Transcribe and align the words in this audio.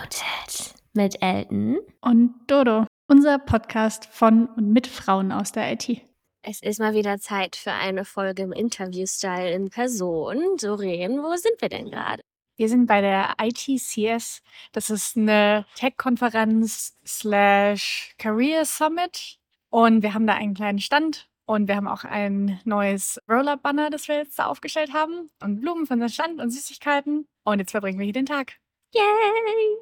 Unmuted 0.00 0.74
mit 0.94 1.22
Elton 1.22 1.78
und 2.00 2.34
Dodo, 2.46 2.86
unser 3.06 3.38
Podcast 3.38 4.06
von 4.06 4.46
und 4.46 4.72
mit 4.72 4.86
Frauen 4.86 5.30
aus 5.30 5.52
der 5.52 5.72
IT. 5.72 6.00
Es 6.42 6.62
ist 6.62 6.80
mal 6.80 6.94
wieder 6.94 7.18
Zeit 7.18 7.54
für 7.54 7.72
eine 7.72 8.06
Folge 8.06 8.44
im 8.44 8.52
Interview-Style 8.52 9.52
in 9.52 9.68
Person. 9.68 10.56
Doreen, 10.58 11.22
wo 11.22 11.36
sind 11.36 11.60
wir 11.60 11.68
denn 11.68 11.90
gerade? 11.90 12.22
Wir 12.56 12.70
sind 12.70 12.86
bei 12.86 13.02
der 13.02 13.34
ITCS. 13.42 14.42
Das 14.72 14.88
ist 14.88 15.18
eine 15.18 15.66
Tech-Konferenz 15.74 16.96
slash 17.06 18.14
Career 18.16 18.64
Summit. 18.64 19.38
Und 19.68 20.02
wir 20.02 20.14
haben 20.14 20.26
da 20.26 20.34
einen 20.34 20.54
kleinen 20.54 20.78
Stand 20.78 21.28
und 21.44 21.68
wir 21.68 21.76
haben 21.76 21.88
auch 21.88 22.04
ein 22.04 22.58
neues 22.64 23.20
Roller-Banner, 23.28 23.90
das 23.90 24.08
wir 24.08 24.16
jetzt 24.16 24.38
da 24.38 24.46
aufgestellt 24.46 24.94
haben. 24.94 25.30
Und 25.42 25.60
Blumen 25.60 25.86
von 25.86 26.00
der 26.00 26.08
Stand 26.08 26.40
und 26.40 26.50
Süßigkeiten. 26.50 27.26
Und 27.44 27.58
jetzt 27.58 27.72
verbringen 27.72 27.98
wir 27.98 28.04
hier 28.04 28.14
den 28.14 28.26
Tag. 28.26 28.59
Yay! 28.92 29.76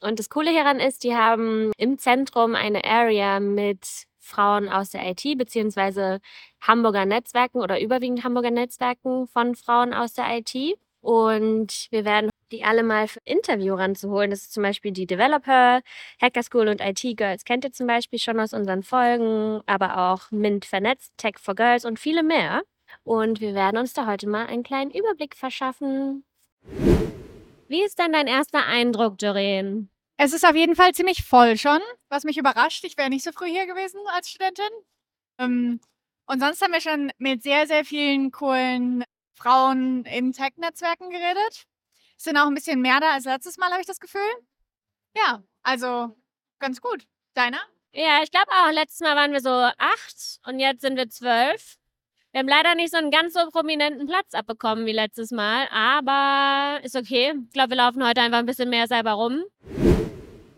Und 0.00 0.18
das 0.18 0.30
Coole 0.30 0.50
hieran 0.50 0.80
ist, 0.80 1.02
die 1.04 1.14
haben 1.14 1.72
im 1.76 1.98
Zentrum 1.98 2.54
eine 2.54 2.84
Area 2.84 3.40
mit 3.40 3.86
Frauen 4.18 4.68
aus 4.68 4.90
der 4.90 5.08
IT, 5.10 5.22
beziehungsweise 5.36 6.20
Hamburger 6.60 7.06
Netzwerken 7.06 7.60
oder 7.60 7.80
überwiegend 7.80 8.24
Hamburger 8.24 8.50
Netzwerken 8.50 9.26
von 9.26 9.54
Frauen 9.54 9.94
aus 9.94 10.12
der 10.12 10.26
IT. 10.38 10.78
Und 11.00 11.86
wir 11.90 12.04
werden 12.04 12.30
die 12.52 12.64
alle 12.64 12.82
mal 12.82 13.08
für 13.08 13.20
Interview 13.24 13.74
ranzuholen. 13.74 14.30
Das 14.30 14.40
ist 14.40 14.52
zum 14.52 14.62
Beispiel 14.62 14.92
die 14.92 15.06
Developer, 15.06 15.80
Hacker 16.20 16.42
School 16.42 16.68
und 16.68 16.80
IT 16.80 17.16
Girls 17.16 17.44
kennt 17.44 17.64
ihr 17.64 17.72
zum 17.72 17.86
Beispiel 17.86 18.18
schon 18.18 18.40
aus 18.40 18.52
unseren 18.52 18.82
Folgen, 18.82 19.60
aber 19.66 20.12
auch 20.12 20.30
Mint 20.30 20.64
vernetzt, 20.64 21.12
Tech 21.16 21.34
for 21.38 21.54
Girls 21.54 21.84
und 21.84 21.98
viele 21.98 22.22
mehr. 22.22 22.62
Und 23.04 23.40
wir 23.40 23.54
werden 23.54 23.78
uns 23.78 23.92
da 23.92 24.06
heute 24.06 24.28
mal 24.28 24.46
einen 24.46 24.62
kleinen 24.62 24.90
Überblick 24.90 25.36
verschaffen. 25.36 26.24
Wie 27.68 27.82
ist 27.82 27.98
denn 27.98 28.12
dein 28.12 28.26
erster 28.26 28.64
Eindruck, 28.64 29.18
Doreen? 29.18 29.90
Es 30.16 30.32
ist 30.32 30.44
auf 30.44 30.56
jeden 30.56 30.74
Fall 30.74 30.94
ziemlich 30.94 31.22
voll 31.22 31.58
schon, 31.58 31.80
was 32.08 32.24
mich 32.24 32.38
überrascht. 32.38 32.82
Ich 32.84 32.96
wäre 32.96 33.10
nicht 33.10 33.24
so 33.24 33.30
früh 33.30 33.48
hier 33.48 33.66
gewesen 33.66 34.00
als 34.14 34.30
Studentin. 34.30 34.70
Ähm, 35.38 35.80
und 36.26 36.40
sonst 36.40 36.62
haben 36.62 36.72
wir 36.72 36.80
schon 36.80 37.12
mit 37.18 37.42
sehr, 37.42 37.66
sehr 37.66 37.84
vielen 37.84 38.32
coolen 38.32 39.04
Frauen 39.36 40.04
in 40.06 40.32
Tech-Netzwerken 40.32 41.10
geredet. 41.10 41.66
Es 42.16 42.24
sind 42.24 42.38
auch 42.38 42.46
ein 42.46 42.54
bisschen 42.54 42.80
mehr 42.80 43.00
da 43.00 43.12
als 43.12 43.26
letztes 43.26 43.58
Mal, 43.58 43.70
habe 43.70 43.82
ich 43.82 43.86
das 43.86 44.00
Gefühl. 44.00 44.20
Ja, 45.14 45.42
also 45.62 46.16
ganz 46.58 46.80
gut. 46.80 47.06
Deiner? 47.34 47.60
Ja, 47.92 48.22
ich 48.22 48.30
glaube 48.30 48.50
auch. 48.50 48.72
Letztes 48.72 49.00
Mal 49.00 49.14
waren 49.14 49.32
wir 49.32 49.40
so 49.40 49.50
acht 49.50 50.40
und 50.46 50.58
jetzt 50.58 50.80
sind 50.80 50.96
wir 50.96 51.08
zwölf. 51.10 51.76
Wir 52.32 52.40
haben 52.40 52.48
leider 52.48 52.74
nicht 52.74 52.90
so 52.90 52.98
einen 52.98 53.10
ganz 53.10 53.32
so 53.32 53.40
prominenten 53.50 54.06
Platz 54.06 54.34
abbekommen 54.34 54.84
wie 54.84 54.92
letztes 54.92 55.30
Mal, 55.30 55.66
aber 55.72 56.78
ist 56.84 56.94
okay. 56.94 57.32
Ich 57.46 57.52
glaube, 57.52 57.70
wir 57.70 57.76
laufen 57.78 58.06
heute 58.06 58.20
einfach 58.20 58.38
ein 58.38 58.46
bisschen 58.46 58.68
mehr 58.68 58.86
selber 58.86 59.12
rum. 59.12 59.44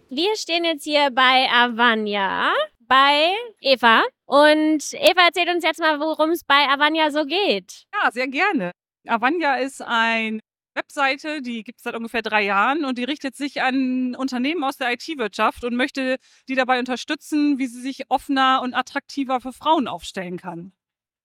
Wir 0.08 0.34
stehen 0.34 0.64
jetzt 0.64 0.82
hier 0.82 1.10
bei 1.12 1.48
Avanya, 1.52 2.52
bei 2.80 3.32
Eva. 3.60 4.02
Und 4.26 4.82
Eva 4.94 5.26
erzählt 5.26 5.48
uns 5.48 5.62
jetzt 5.62 5.78
mal, 5.78 6.00
worum 6.00 6.30
es 6.30 6.42
bei 6.42 6.68
Avanya 6.68 7.12
so 7.12 7.24
geht. 7.24 7.84
Ja, 7.94 8.10
sehr 8.10 8.26
gerne. 8.26 8.72
Avanya 9.06 9.54
ist 9.54 9.80
eine 9.80 10.40
Webseite, 10.74 11.40
die 11.40 11.62
gibt 11.62 11.78
es 11.78 11.84
seit 11.84 11.94
ungefähr 11.94 12.22
drei 12.22 12.42
Jahren 12.42 12.84
und 12.84 12.98
die 12.98 13.04
richtet 13.04 13.36
sich 13.36 13.62
an 13.62 14.16
Unternehmen 14.16 14.64
aus 14.64 14.76
der 14.76 14.92
IT-Wirtschaft 14.92 15.62
und 15.62 15.76
möchte 15.76 16.16
die 16.48 16.56
dabei 16.56 16.80
unterstützen, 16.80 17.58
wie 17.58 17.68
sie 17.68 17.80
sich 17.80 18.10
offener 18.10 18.60
und 18.62 18.74
attraktiver 18.74 19.40
für 19.40 19.52
Frauen 19.52 19.86
aufstellen 19.86 20.36
kann. 20.36 20.72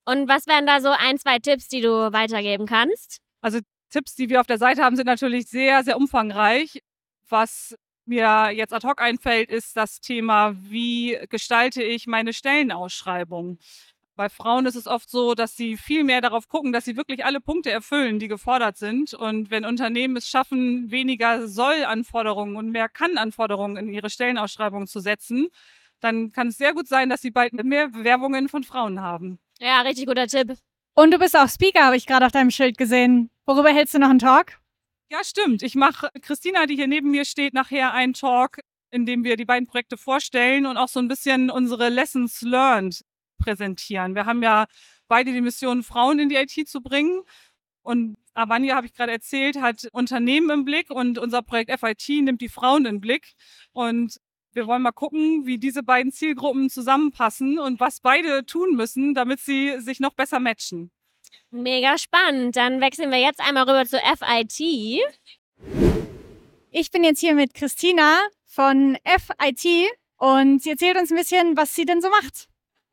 Und 0.06 0.28
was 0.28 0.48
wären 0.48 0.66
da 0.66 0.80
so 0.82 0.90
ein, 0.90 1.18
zwei 1.18 1.40
Tipps, 1.40 1.68
die 1.68 1.82
du 1.82 2.14
weitergeben 2.14 2.66
kannst? 2.66 3.20
Also 3.42 3.60
Tipps, 3.90 4.16
die 4.16 4.30
wir 4.30 4.40
auf 4.40 4.48
der 4.48 4.58
Seite 4.58 4.84
haben, 4.84 4.96
sind 4.96 5.08
natürlich 5.08 5.48
sehr, 5.48 5.84
sehr 5.84 5.98
umfangreich. 5.98 6.82
Was 7.28 7.76
mir 8.06 8.52
jetzt 8.52 8.74
ad 8.74 8.88
hoc 8.88 9.02
einfällt, 9.02 9.50
ist 9.50 9.76
das 9.76 10.00
Thema, 10.00 10.56
wie 10.58 11.18
gestalte 11.30 11.82
ich 11.82 12.06
meine 12.06 12.34
Stellenausschreibung? 12.34 13.58
Bei 14.16 14.30
Frauen 14.30 14.66
ist 14.66 14.76
es 14.76 14.88
oft 14.88 15.10
so, 15.10 15.36
dass 15.36 15.58
sie 15.58 15.76
viel 15.76 16.06
mehr 16.06 16.22
darauf 16.22 16.48
gucken, 16.48 16.72
dass 16.72 16.86
sie 16.86 16.96
wirklich 16.96 17.26
alle 17.26 17.42
Punkte 17.42 17.72
erfüllen, 17.72 18.18
die 18.20 18.30
gefordert 18.30 18.78
sind. 18.78 19.14
Und 19.14 19.52
wenn 19.52 19.66
Unternehmen 19.66 20.16
es 20.16 20.30
schaffen, 20.30 20.90
weniger 20.90 21.48
Soll-Anforderungen 21.48 22.56
und 22.56 22.70
mehr 22.72 22.88
Kann-Anforderungen 22.88 23.76
in 23.76 23.90
ihre 23.90 24.10
Stellenausschreibung 24.10 24.88
zu 24.88 25.02
setzen, 25.02 25.50
dann 26.00 26.32
kann 26.32 26.48
es 26.48 26.58
sehr 26.58 26.74
gut 26.74 26.88
sein, 26.88 27.10
dass 27.10 27.22
sie 27.22 27.32
bald 27.32 27.54
mehr 27.54 27.90
Bewerbungen 27.90 28.48
von 28.48 28.64
Frauen 28.64 29.02
haben. 29.02 29.40
Ja, 29.60 29.82
richtig 29.82 30.06
guter 30.06 30.28
Tipp. 30.28 30.58
Und 30.94 31.12
du 31.12 31.20
bist 31.20 31.36
auch 31.36 31.50
Speaker, 31.50 31.86
habe 31.86 31.98
ich 31.98 32.06
gerade 32.06 32.26
auf 32.26 32.32
deinem 32.32 32.52
Schild 32.52 32.78
gesehen. 32.78 33.30
Worüber 33.46 33.70
hältst 33.70 33.94
du 33.94 34.00
noch 34.00 34.10
einen 34.10 34.20
Talk? 34.20 34.60
Ja, 35.10 35.24
stimmt. 35.24 35.62
Ich 35.62 35.76
mache 35.76 36.10
Christina, 36.22 36.66
die 36.66 36.76
hier 36.76 36.88
neben 36.88 37.12
mir 37.12 37.26
steht, 37.26 37.54
nachher 37.54 37.94
einen 37.94 38.14
Talk, 38.14 38.60
in 38.92 39.06
dem 39.06 39.24
wir 39.24 39.38
die 39.38 39.46
beiden 39.46 39.68
Projekte 39.68 39.98
vorstellen 39.98 40.66
und 40.66 40.78
auch 40.78 40.88
so 40.88 41.00
ein 41.00 41.08
bisschen 41.08 41.50
unsere 41.50 41.90
Lessons 41.90 42.42
learned 42.42 43.04
präsentieren. 43.38 44.16
Wir 44.16 44.26
haben 44.26 44.42
ja 44.42 44.66
beide 45.08 45.32
die 45.32 45.42
Mission, 45.42 45.84
Frauen 45.84 46.20
in 46.20 46.30
die 46.30 46.36
IT 46.36 46.68
zu 46.68 46.82
bringen. 46.82 47.22
Und 47.84 48.18
Avanya, 48.34 48.76
habe 48.76 48.88
ich 48.88 48.94
gerade 48.94 49.12
erzählt, 49.12 49.62
hat 49.62 49.88
Unternehmen 49.92 50.50
im 50.50 50.66
Blick 50.66 50.90
und 50.90 51.20
unser 51.20 51.42
Projekt 51.44 51.72
FIT 51.80 52.24
nimmt 52.24 52.42
die 52.42 52.50
Frauen 52.50 52.86
im 52.86 53.00
Blick. 53.00 53.34
Und 53.74 54.20
wir 54.56 54.68
wollen 54.68 54.82
mal 54.82 54.92
gucken, 54.92 55.46
wie 55.46 55.58
diese 55.58 55.84
beiden 55.84 56.12
Zielgruppen 56.12 56.70
zusammenpassen 56.70 57.60
und 57.60 57.80
was 57.80 58.00
beide 58.00 58.46
tun 58.46 58.76
müssen, 58.76 59.14
damit 59.14 59.40
sie 59.40 59.80
sich 59.80 60.00
noch 60.00 60.14
besser 60.14 60.40
matchen. 60.40 60.92
Mega 61.52 61.98
spannend. 61.98 62.56
Dann 62.56 62.82
wechseln 62.82 63.12
wir 63.12 63.20
jetzt 63.20 63.40
einmal 63.40 63.64
rüber 63.64 63.86
zu 63.86 63.98
FIT. 63.98 65.02
Ich 66.72 66.92
bin 66.92 67.04
jetzt 67.04 67.20
hier 67.20 67.36
mit 67.36 67.54
Christina 67.54 68.20
von 68.46 68.98
FIT 69.06 69.90
und 70.18 70.62
sie 70.64 70.72
erzählt 70.72 70.98
uns 70.98 71.12
ein 71.12 71.18
bisschen, 71.18 71.58
was 71.58 71.76
sie 71.76 71.86
denn 71.86 72.02
so 72.02 72.10
macht. 72.10 72.48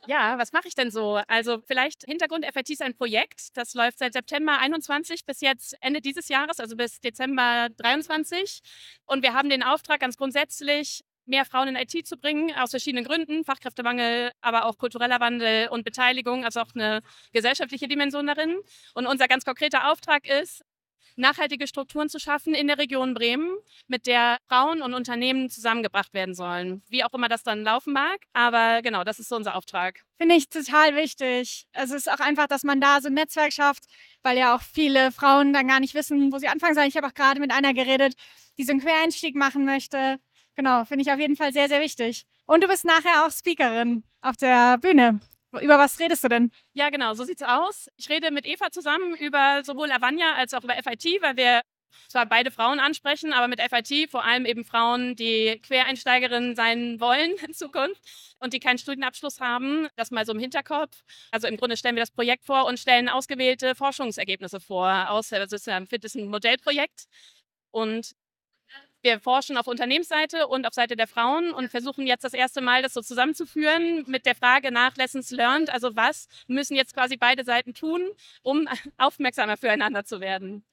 Ja, 0.09 0.37
was 0.37 0.53
mache 0.53 0.67
ich 0.67 0.75
denn 0.75 0.91
so? 0.91 1.21
Also 1.29 1.61
vielleicht 1.65 2.05
Hintergrund 2.05 2.44
FIT 2.44 2.71
ist 2.71 2.83
ein 2.83 2.94
Projekt, 2.94 3.56
das 3.56 3.75
läuft 3.75 4.00
seit 4.00 4.15
September 4.15 4.59
21 4.59 5.25
bis 5.25 5.41
jetzt 5.41 5.77
Ende 5.81 6.00
dieses 6.00 6.29
Jahres, 6.29 6.59
also 6.59 6.75
bis 6.77 7.00
Dezember 7.00 7.69
23. 7.77 8.61
Und 9.06 9.23
wir 9.23 9.33
haben 9.34 9.49
den 9.49 9.62
Auftrag 9.62 10.00
ganz 10.00 10.17
grundsätzlich, 10.17 11.05
mehr 11.27 11.44
Frauen 11.44 11.69
in 11.69 11.77
IT 11.77 12.06
zu 12.06 12.16
bringen, 12.16 12.53
aus 12.56 12.71
verschiedenen 12.71 13.05
Gründen, 13.05 13.44
Fachkräftemangel, 13.44 14.33
aber 14.41 14.66
auch 14.66 14.78
kultureller 14.78 15.21
Wandel 15.21 15.69
und 15.69 15.84
Beteiligung, 15.84 16.44
also 16.44 16.60
auch 16.60 16.75
eine 16.75 17.00
gesellschaftliche 17.33 17.88
Dimension 17.88 18.27
darin. 18.27 18.56
Und 18.94 19.06
unser 19.06 19.28
ganz 19.28 19.44
konkreter 19.44 19.91
Auftrag 19.91 20.27
ist, 20.28 20.62
nachhaltige 21.16 21.66
Strukturen 21.66 22.09
zu 22.09 22.19
schaffen 22.19 22.55
in 22.55 22.66
der 22.66 22.78
Region 22.78 23.15
Bremen, 23.15 23.50
mit 23.87 24.06
der 24.06 24.38
Frauen 24.49 24.82
und 24.82 24.94
Unternehmen 24.94 25.50
zusammengebracht 25.50 26.15
werden 26.15 26.34
sollen. 26.34 26.82
Wie 26.88 27.05
auch 27.05 27.12
immer 27.12 27.28
das 27.28 27.43
dann 27.43 27.65
laufen 27.65 27.93
mag. 27.93 28.21
Aber 28.32 28.82
genau, 28.82 29.05
das 29.05 29.19
ist 29.19 29.28
so 29.28 29.37
unser 29.37 29.55
Auftrag. 29.55 30.00
Finde 30.19 30.37
ich 30.37 30.49
total 30.49 30.97
wichtig. 30.97 31.66
Es 31.72 31.91
ist 31.91 32.11
auch 32.11 32.21
einfach, 32.21 32.47
dass 32.47 32.62
man 32.62 32.81
da 32.81 33.00
so 33.00 33.09
ein 33.09 33.15
Netzwerk 33.15 33.53
schafft, 33.53 33.84
weil 34.22 34.38
ja 34.38 34.55
auch 34.55 34.62
viele 34.62 35.12
Frauen 35.12 35.53
dann 35.53 35.69
gar 35.69 35.81
nicht 35.81 35.94
wissen, 35.94 36.32
wo 36.32 36.38
sie 36.38 36.49
anfangen 36.49 36.75
sollen. 36.75 36.88
Ich 36.88 36.97
habe 36.97 37.06
auch 37.06 37.15
gerade 37.15 37.41
mit 37.41 37.53
einer 37.53 37.75
geredet, 37.75 38.15
die 38.59 38.65
so 38.65 38.72
einen 38.72 38.81
Quereinstieg 38.81 39.34
machen 39.34 39.65
möchte 39.65 40.19
Genau, 40.54 40.84
finde 40.84 41.02
ich 41.02 41.10
auf 41.10 41.18
jeden 41.18 41.36
Fall 41.36 41.52
sehr, 41.52 41.68
sehr 41.68 41.80
wichtig. 41.80 42.26
Und 42.46 42.62
du 42.62 42.68
bist 42.68 42.84
nachher 42.84 43.26
auch 43.26 43.30
Speakerin 43.30 44.04
auf 44.20 44.36
der 44.36 44.78
Bühne. 44.78 45.20
Über 45.60 45.78
was 45.78 45.98
redest 45.98 46.24
du 46.24 46.28
denn? 46.28 46.50
Ja, 46.72 46.90
genau, 46.90 47.14
so 47.14 47.24
sieht's 47.24 47.42
aus. 47.42 47.88
Ich 47.96 48.08
rede 48.08 48.30
mit 48.30 48.46
Eva 48.46 48.70
zusammen 48.70 49.14
über 49.16 49.62
sowohl 49.64 49.92
Avanya 49.92 50.34
als 50.34 50.54
auch 50.54 50.64
über 50.64 50.74
FIT, 50.74 51.20
weil 51.20 51.36
wir 51.36 51.62
zwar 52.08 52.26
beide 52.26 52.50
Frauen 52.50 52.80
ansprechen, 52.80 53.32
aber 53.32 53.48
mit 53.48 53.60
FIT 53.60 54.10
vor 54.10 54.24
allem 54.24 54.46
eben 54.46 54.64
Frauen, 54.64 55.14
die 55.14 55.60
Quereinsteigerinnen 55.62 56.56
sein 56.56 57.00
wollen 57.00 57.32
in 57.46 57.52
Zukunft 57.52 58.02
und 58.38 58.54
die 58.54 58.60
keinen 58.60 58.78
Studienabschluss 58.78 59.40
haben. 59.40 59.88
Das 59.96 60.10
mal 60.10 60.24
so 60.24 60.32
im 60.32 60.38
Hinterkopf. 60.38 61.02
Also 61.30 61.48
im 61.48 61.56
Grunde 61.58 61.76
stellen 61.76 61.96
wir 61.96 62.02
das 62.02 62.10
Projekt 62.10 62.44
vor 62.44 62.66
und 62.66 62.78
stellen 62.78 63.08
ausgewählte 63.08 63.74
Forschungsergebnisse 63.74 64.60
vor. 64.60 65.10
Aus, 65.10 65.32
also 65.32 65.56
es 65.56 65.66
ist 65.66 65.69
ein 65.69 65.86
Modellprojekt. 66.28 67.04
Und 67.70 68.12
wir 69.02 69.20
forschen 69.20 69.56
auf 69.56 69.66
Unternehmensseite 69.66 70.46
und 70.46 70.66
auf 70.66 70.75
Seite 70.75 70.96
der 70.96 71.06
Frauen 71.06 71.52
und 71.52 71.69
versuchen 71.70 72.06
jetzt 72.06 72.25
das 72.25 72.34
erste 72.34 72.60
Mal, 72.60 72.82
das 72.82 72.94
so 72.94 73.02
zusammenzuführen 73.02 74.04
mit 74.06 74.26
der 74.26 74.34
Frage 74.34 74.70
nach 74.72 74.96
Lessons 74.96 75.31
Learned. 75.31 75.70
Also 75.70 75.96
was 75.96 76.28
müssen 76.46 76.76
jetzt 76.76 76.94
quasi 76.94 77.16
beide 77.16 77.44
Seiten 77.44 77.75
tun, 77.75 78.08
um 78.43 78.69
aufmerksamer 78.99 79.56
füreinander 79.56 80.04
zu 80.04 80.20
werden? 80.20 80.64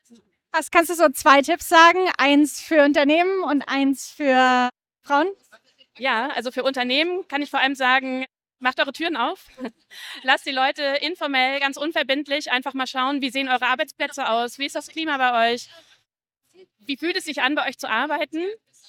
Was 0.51 0.71
kannst 0.71 0.89
du 0.89 0.95
so 0.95 1.09
zwei 1.09 1.41
Tipps 1.41 1.69
sagen? 1.69 1.99
Eins 2.17 2.61
für 2.61 2.83
Unternehmen 2.83 3.43
und 3.43 3.63
eins 3.67 4.09
für 4.09 4.69
Frauen? 5.01 5.27
Ja, 5.97 6.29
also 6.29 6.51
für 6.51 6.63
Unternehmen 6.63 7.27
kann 7.27 7.41
ich 7.41 7.49
vor 7.49 7.59
allem 7.59 7.75
sagen, 7.75 8.25
macht 8.59 8.79
eure 8.79 8.93
Türen 8.93 9.17
auf. 9.17 9.47
Lasst 10.23 10.45
die 10.45 10.51
Leute 10.51 10.83
informell, 11.01 11.59
ganz 11.59 11.77
unverbindlich 11.77 12.51
einfach 12.51 12.73
mal 12.73 12.87
schauen, 12.87 13.21
wie 13.21 13.29
sehen 13.29 13.49
eure 13.49 13.67
Arbeitsplätze 13.67 14.29
aus, 14.29 14.59
wie 14.59 14.65
ist 14.65 14.75
das 14.75 14.87
Klima 14.87 15.17
bei 15.17 15.53
euch, 15.53 15.69
wie 16.89 16.97
fühlt 16.97 17.15
es 17.15 17.25
sich 17.25 17.44
an, 17.44 17.53
bei 17.53 17.69
euch 17.69 17.77
zu 17.77 17.88
arbeiten? 17.88 18.44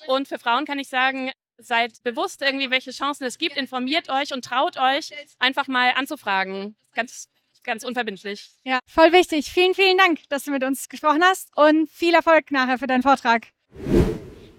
Und 0.07 0.27
für 0.27 0.39
Frauen 0.39 0.65
kann 0.65 0.79
ich 0.79 0.89
sagen, 0.89 1.31
seid 1.59 2.03
bewusst 2.03 2.41
irgendwie, 2.41 2.71
welche 2.71 2.93
Chancen 2.93 3.25
es 3.25 3.37
gibt, 3.37 3.59
informiert 3.59 4.09
euch 4.09 4.33
und 4.33 4.43
traut 4.43 4.79
euch, 4.79 5.13
einfach 5.39 5.69
mal 5.69 5.93
anzufragen. 5.95 6.77
Ganz, 6.95 7.29
ganz 7.63 7.85
unverbindlich. 7.85 8.53
Ja, 8.65 8.79
voll 8.87 9.13
wichtig. 9.13 9.51
Vielen, 9.53 9.75
vielen 9.75 9.99
Dank, 9.99 10.21
dass 10.31 10.45
du 10.45 10.51
mit 10.51 10.65
uns 10.65 10.89
gesprochen 10.89 11.23
hast 11.23 11.55
und 11.57 11.91
viel 11.91 12.15
Erfolg 12.15 12.51
nachher 12.51 12.79
für 12.79 12.87
deinen 12.87 13.03
Vortrag. 13.03 13.49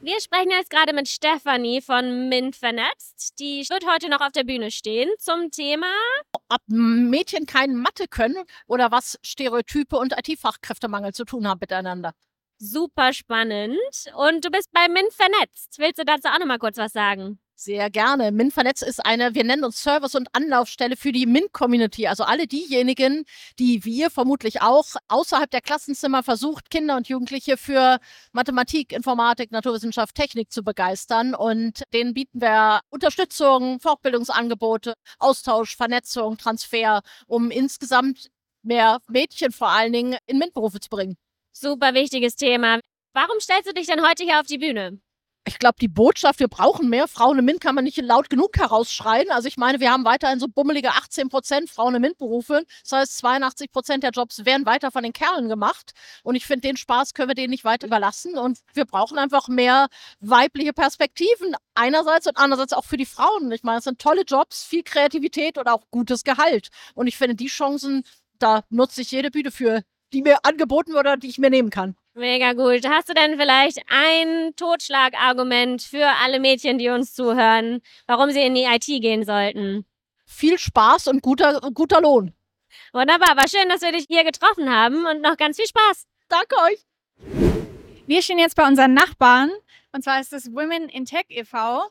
Wir 0.03 0.21
sprechen 0.21 0.51
jetzt 0.51 0.69
gerade 0.69 0.93
mit 0.93 1.07
Stefanie 1.07 1.81
von 1.81 2.29
MINT 2.29 2.55
vernetzt. 2.55 3.39
Die 3.39 3.65
wird 3.69 3.87
heute 3.87 4.07
noch 4.07 4.21
auf 4.21 4.31
der 4.31 4.43
Bühne 4.43 4.69
stehen 4.69 5.09
zum 5.17 5.49
Thema. 5.49 5.91
Ob 6.47 6.61
Mädchen 6.67 7.47
kein 7.47 7.75
Mathe 7.75 8.07
können 8.07 8.43
oder 8.67 8.91
was 8.91 9.17
Stereotype 9.23 9.97
und 9.97 10.13
IT-Fachkräftemangel 10.13 11.13
zu 11.13 11.25
tun 11.25 11.47
haben 11.47 11.59
miteinander. 11.59 12.13
Super 12.63 13.11
spannend. 13.11 13.75
Und 14.15 14.45
du 14.45 14.51
bist 14.51 14.71
bei 14.71 14.87
MINT 14.87 15.11
vernetzt. 15.13 15.79
Willst 15.79 15.97
du 15.97 16.05
dazu 16.05 16.27
auch 16.27 16.37
noch 16.37 16.45
mal 16.45 16.59
kurz 16.59 16.77
was 16.77 16.93
sagen? 16.93 17.39
Sehr 17.55 17.89
gerne. 17.89 18.31
MINT 18.31 18.53
vernetzt 18.53 18.83
ist 18.83 19.03
eine, 19.03 19.33
wir 19.33 19.43
nennen 19.43 19.63
uns 19.63 19.81
Service- 19.81 20.13
und 20.13 20.27
Anlaufstelle 20.33 20.95
für 20.95 21.11
die 21.11 21.25
MINT-Community. 21.25 22.05
Also 22.05 22.23
alle 22.23 22.45
diejenigen, 22.45 23.25
die 23.57 23.83
wir 23.83 24.11
vermutlich 24.11 24.61
auch 24.61 24.85
außerhalb 25.07 25.49
der 25.49 25.61
Klassenzimmer 25.61 26.21
versucht, 26.21 26.69
Kinder 26.69 26.97
und 26.97 27.09
Jugendliche 27.09 27.57
für 27.57 27.97
Mathematik, 28.31 28.93
Informatik, 28.93 29.51
Naturwissenschaft, 29.51 30.13
Technik 30.13 30.51
zu 30.51 30.61
begeistern. 30.61 31.33
Und 31.33 31.81
denen 31.95 32.13
bieten 32.13 32.41
wir 32.41 32.81
Unterstützung, 32.91 33.79
Fortbildungsangebote, 33.79 34.93
Austausch, 35.17 35.75
Vernetzung, 35.75 36.37
Transfer, 36.37 37.01
um 37.25 37.49
insgesamt 37.49 38.29
mehr 38.61 38.99
Mädchen 39.07 39.51
vor 39.51 39.69
allen 39.69 39.93
Dingen 39.93 40.17
in 40.27 40.37
MINT-Berufe 40.37 40.79
zu 40.79 40.89
bringen. 40.89 41.17
Super 41.53 41.93
wichtiges 41.93 42.35
Thema. 42.35 42.79
Warum 43.13 43.39
stellst 43.39 43.67
du 43.69 43.73
dich 43.73 43.87
denn 43.87 44.07
heute 44.07 44.23
hier 44.23 44.39
auf 44.39 44.47
die 44.47 44.57
Bühne? 44.57 44.99
ich 45.47 45.57
glaube, 45.59 45.75
die 45.81 45.87
Botschaft, 45.87 46.39
wir 46.39 46.47
brauchen 46.47 46.89
mehr 46.89 47.07
Frauen 47.07 47.39
im 47.39 47.45
MINT, 47.45 47.61
kann 47.61 47.73
man 47.73 47.83
nicht 47.83 47.97
laut 47.97 48.29
genug 48.29 48.57
herausschreien. 48.57 49.31
Also 49.31 49.47
ich 49.47 49.57
meine, 49.57 49.79
wir 49.79 49.91
haben 49.91 50.05
weiterhin 50.05 50.39
so 50.39 50.47
bummelige 50.47 50.91
18 50.91 51.29
Prozent 51.29 51.69
Frauen 51.69 51.95
im 51.95 52.01
MINT-Berufe. 52.01 52.63
Das 52.83 52.91
heißt, 52.91 53.17
82 53.17 53.71
Prozent 53.71 54.03
der 54.03 54.11
Jobs 54.11 54.45
werden 54.45 54.65
weiter 54.65 54.91
von 54.91 55.03
den 55.03 55.13
Kerlen 55.13 55.49
gemacht. 55.49 55.91
Und 56.23 56.35
ich 56.35 56.45
finde, 56.45 56.67
den 56.67 56.77
Spaß 56.77 57.13
können 57.13 57.29
wir 57.29 57.35
denen 57.35 57.49
nicht 57.49 57.63
weiter 57.63 57.87
überlassen. 57.87 58.37
Und 58.37 58.59
wir 58.73 58.85
brauchen 58.85 59.17
einfach 59.17 59.47
mehr 59.47 59.87
weibliche 60.19 60.73
Perspektiven. 60.73 61.55
Einerseits 61.73 62.27
und 62.27 62.37
andererseits 62.37 62.73
auch 62.73 62.85
für 62.85 62.97
die 62.97 63.05
Frauen. 63.05 63.51
Ich 63.51 63.63
meine, 63.63 63.79
es 63.79 63.85
sind 63.85 63.99
tolle 63.99 64.21
Jobs, 64.21 64.63
viel 64.63 64.83
Kreativität 64.83 65.57
und 65.57 65.67
auch 65.67 65.83
gutes 65.89 66.23
Gehalt. 66.23 66.69
Und 66.93 67.07
ich 67.07 67.17
finde, 67.17 67.35
die 67.35 67.47
Chancen, 67.47 68.03
da 68.37 68.63
nutze 68.69 69.01
ich 69.01 69.11
jede 69.11 69.31
Bühne 69.31 69.51
für, 69.51 69.81
die 70.13 70.21
mir 70.21 70.43
angeboten 70.43 70.93
wird 70.93 71.01
oder 71.01 71.17
die 71.17 71.29
ich 71.29 71.37
mir 71.37 71.49
nehmen 71.49 71.69
kann. 71.69 71.95
Mega 72.13 72.53
gut. 72.53 72.85
Hast 72.87 73.09
du 73.09 73.13
denn 73.13 73.37
vielleicht 73.39 73.79
ein 73.89 74.53
Totschlagargument 74.55 75.81
für 75.81 76.05
alle 76.21 76.39
Mädchen, 76.39 76.77
die 76.77 76.89
uns 76.89 77.13
zuhören, 77.13 77.81
warum 78.05 78.31
sie 78.31 78.41
in 78.41 78.53
die 78.53 78.63
IT 78.63 78.85
gehen 78.85 79.23
sollten? 79.23 79.85
Viel 80.25 80.57
Spaß 80.57 81.07
und 81.07 81.21
guter, 81.21 81.59
guter 81.73 82.01
Lohn. 82.01 82.33
Wunderbar, 82.93 83.37
war 83.37 83.47
schön, 83.47 83.69
dass 83.69 83.81
wir 83.81 83.91
dich 83.91 84.05
hier 84.09 84.23
getroffen 84.23 84.69
haben 84.69 85.05
und 85.05 85.21
noch 85.21 85.37
ganz 85.37 85.57
viel 85.57 85.67
Spaß. 85.67 86.05
Danke 86.27 86.55
euch. 86.67 86.85
Wir 88.07 88.21
stehen 88.21 88.39
jetzt 88.39 88.55
bei 88.55 88.67
unseren 88.67 88.93
Nachbarn 88.93 89.51
und 89.93 90.03
zwar 90.03 90.19
ist 90.19 90.33
es 90.33 90.51
Women 90.53 90.89
in 90.89 91.05
Tech 91.05 91.25
e.V. 91.29 91.83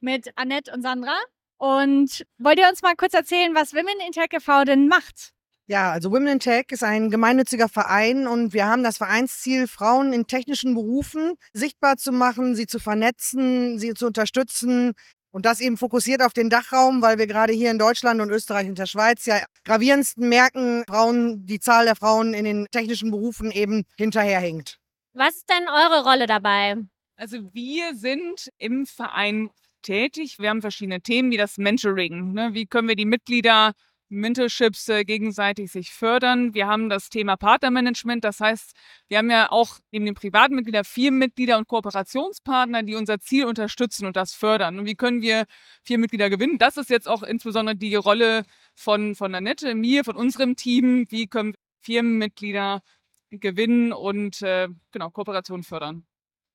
mit 0.00 0.32
Annette 0.36 0.72
und 0.72 0.82
Sandra. 0.82 1.16
Und 1.58 2.26
wollt 2.38 2.58
ihr 2.58 2.68
uns 2.68 2.82
mal 2.82 2.96
kurz 2.96 3.14
erzählen, 3.14 3.54
was 3.54 3.74
Women 3.74 3.98
in 4.06 4.12
Tech 4.12 4.28
e.V. 4.32 4.64
denn 4.64 4.88
macht? 4.88 5.32
Ja, 5.68 5.90
also 5.90 6.12
Women 6.12 6.28
in 6.28 6.40
Tech 6.40 6.66
ist 6.70 6.84
ein 6.84 7.10
gemeinnütziger 7.10 7.68
Verein 7.68 8.28
und 8.28 8.52
wir 8.52 8.66
haben 8.66 8.84
das 8.84 8.98
Vereinsziel, 8.98 9.66
Frauen 9.66 10.12
in 10.12 10.28
technischen 10.28 10.74
Berufen 10.74 11.34
sichtbar 11.52 11.96
zu 11.96 12.12
machen, 12.12 12.54
sie 12.54 12.68
zu 12.68 12.78
vernetzen, 12.78 13.76
sie 13.80 13.92
zu 13.94 14.06
unterstützen 14.06 14.92
und 15.32 15.44
das 15.44 15.60
eben 15.60 15.76
fokussiert 15.76 16.22
auf 16.22 16.32
den 16.32 16.50
Dachraum, 16.50 17.02
weil 17.02 17.18
wir 17.18 17.26
gerade 17.26 17.52
hier 17.52 17.72
in 17.72 17.80
Deutschland 17.80 18.20
und 18.20 18.30
Österreich 18.30 18.68
und 18.68 18.78
der 18.78 18.86
Schweiz 18.86 19.26
ja 19.26 19.44
gravierendsten 19.64 20.28
merken, 20.28 20.84
Frauen, 20.86 21.44
die 21.46 21.58
Zahl 21.58 21.86
der 21.86 21.96
Frauen 21.96 22.32
in 22.32 22.44
den 22.44 22.66
technischen 22.70 23.10
Berufen 23.10 23.50
eben 23.50 23.82
hinterherhinkt. 23.96 24.78
Was 25.14 25.34
ist 25.34 25.50
denn 25.50 25.68
eure 25.68 26.04
Rolle 26.04 26.28
dabei? 26.28 26.76
Also 27.16 27.38
wir 27.52 27.96
sind 27.96 28.50
im 28.58 28.86
Verein 28.86 29.50
tätig. 29.82 30.38
Wir 30.38 30.50
haben 30.50 30.60
verschiedene 30.60 31.00
Themen 31.00 31.32
wie 31.32 31.36
das 31.36 31.58
Mentoring. 31.58 32.32
Ne? 32.32 32.50
Wie 32.52 32.66
können 32.66 32.88
wir 32.88 32.96
die 32.96 33.04
Mitglieder 33.04 33.72
Mentorships 34.08 34.88
äh, 34.88 35.04
gegenseitig 35.04 35.70
sich 35.72 35.92
fördern. 35.92 36.54
Wir 36.54 36.66
haben 36.66 36.88
das 36.88 37.08
Thema 37.08 37.36
Partnermanagement. 37.36 38.24
Das 38.24 38.40
heißt, 38.40 38.72
wir 39.08 39.18
haben 39.18 39.30
ja 39.30 39.50
auch 39.50 39.78
neben 39.90 40.04
den 40.04 40.14
privaten 40.14 40.54
Mitgliedern 40.54 40.84
Firmenmitglieder 40.84 41.58
und 41.58 41.66
Kooperationspartner, 41.66 42.82
die 42.82 42.94
unser 42.94 43.18
Ziel 43.18 43.46
unterstützen 43.46 44.06
und 44.06 44.16
das 44.16 44.34
fördern. 44.34 44.78
Und 44.78 44.86
wie 44.86 44.94
können 44.94 45.22
wir 45.22 45.46
Firmenmitglieder 45.84 46.30
gewinnen? 46.30 46.58
Das 46.58 46.76
ist 46.76 46.90
jetzt 46.90 47.08
auch 47.08 47.22
insbesondere 47.22 47.76
die 47.76 47.94
Rolle 47.94 48.44
von, 48.74 49.14
von 49.14 49.34
Annette, 49.34 49.74
mir, 49.74 50.04
von 50.04 50.16
unserem 50.16 50.56
Team. 50.56 51.06
Wie 51.10 51.26
können 51.26 51.52
wir 51.52 51.58
Firmenmitglieder 51.80 52.82
gewinnen 53.30 53.92
und 53.92 54.42
äh, 54.42 54.68
genau 54.92 55.10
Kooperation 55.10 55.62
fördern? 55.62 56.06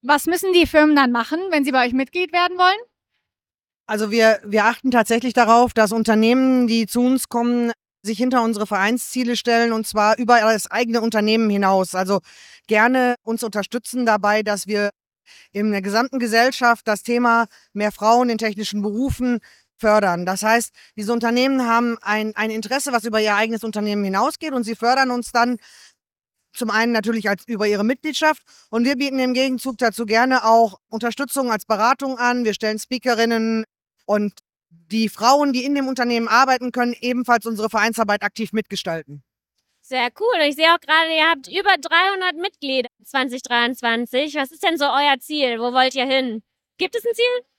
Was 0.02 0.26
müssen 0.26 0.52
die 0.54 0.66
Firmen 0.66 0.96
dann 0.96 1.12
machen, 1.12 1.40
wenn 1.52 1.64
sie 1.64 1.72
bei 1.72 1.86
euch 1.86 1.94
Mitglied 1.94 2.34
werden 2.34 2.58
wollen? 2.58 2.91
Also 3.88 4.12
wir, 4.12 4.40
wir 4.46 4.66
achten 4.66 4.92
tatsächlich 4.92 5.34
darauf, 5.34 5.74
dass 5.74 5.92
Unternehmen, 5.92 6.68
die 6.68 6.88
zu 6.88 7.02
uns 7.02 7.28
kommen, 7.28 7.72
sich 8.04 8.18
hinter 8.18 8.42
unsere 8.42 8.66
Vereinsziele 8.66 9.36
stellen 9.36 9.74
und 9.74 9.86
zwar 9.86 10.18
über 10.18 10.40
das 10.40 10.70
eigene 10.70 11.02
Unternehmen 11.02 11.50
hinaus. 11.50 11.94
Also 11.94 12.20
gerne 12.68 13.16
uns 13.24 13.44
unterstützen 13.44 14.06
dabei, 14.06 14.44
dass 14.44 14.68
wir 14.68 14.92
in 15.52 15.72
der 15.72 15.82
gesamten 15.82 16.20
Gesellschaft 16.20 16.88
das 16.88 17.04
Thema 17.04 17.46
mehr 17.74 17.92
Frauen 17.92 18.30
in 18.30 18.38
technischen 18.38 18.82
Berufen 18.82 19.40
fördern. 19.78 20.26
Das 20.26 20.44
heißt, 20.44 20.72
diese 20.96 21.12
Unternehmen 21.12 21.68
haben 21.68 21.98
ein, 22.02 22.36
ein 22.36 22.52
Interesse, 22.52 22.92
was 22.92 23.04
über 23.04 23.20
ihr 23.20 23.36
eigenes 23.36 23.64
Unternehmen 23.64 24.04
hinausgeht 24.04 24.54
und 24.54 24.64
sie 24.64 24.76
fördern 24.76 25.12
uns 25.12 25.32
dann 25.32 25.58
zum 26.54 26.70
einen 26.70 26.92
natürlich 26.92 27.30
als 27.30 27.48
über 27.48 27.68
ihre 27.68 27.84
Mitgliedschaft 27.84 28.44
und 28.70 28.86
wir 28.86 28.96
bieten 28.96 29.20
im 29.20 29.34
Gegenzug 29.34 29.78
dazu 29.78 30.06
gerne 30.06 30.46
auch 30.46 30.80
Unterstützung 30.90 31.52
als 31.52 31.66
Beratung 31.66 32.18
an. 32.18 32.46
Wir 32.46 32.54
stellen 32.54 32.80
Speakerinnen 32.80 33.66
und 34.06 34.34
die 34.70 35.10
Frauen, 35.10 35.54
die 35.54 35.66
in 35.66 35.76
dem 35.76 35.88
Unternehmen 35.88 36.28
arbeiten, 36.28 36.72
können 36.72 36.96
ebenfalls 37.00 37.46
unsere 37.46 37.70
Vereinsarbeit 37.70 38.24
aktiv 38.24 38.54
mitgestalten. 38.54 39.24
Sehr 39.82 40.10
cool. 40.20 40.42
Ich 40.48 40.56
sehe 40.56 40.74
auch 40.74 40.80
gerade, 40.80 41.14
ihr 41.14 41.30
habt 41.30 41.48
über 41.48 41.76
300 41.78 42.36
Mitglieder 42.36 42.90
2023. 43.04 44.36
Was 44.36 44.52
ist 44.52 44.64
denn 44.64 44.78
so 44.78 44.86
euer 44.86 45.20
Ziel? 45.20 45.60
Wo 45.60 45.74
wollt 45.74 45.96
ihr 45.96 46.06
hin? 46.06 46.44
Gibt 46.78 46.96
es 46.96 47.06
ein 47.06 47.14
Ziel? 47.14 47.51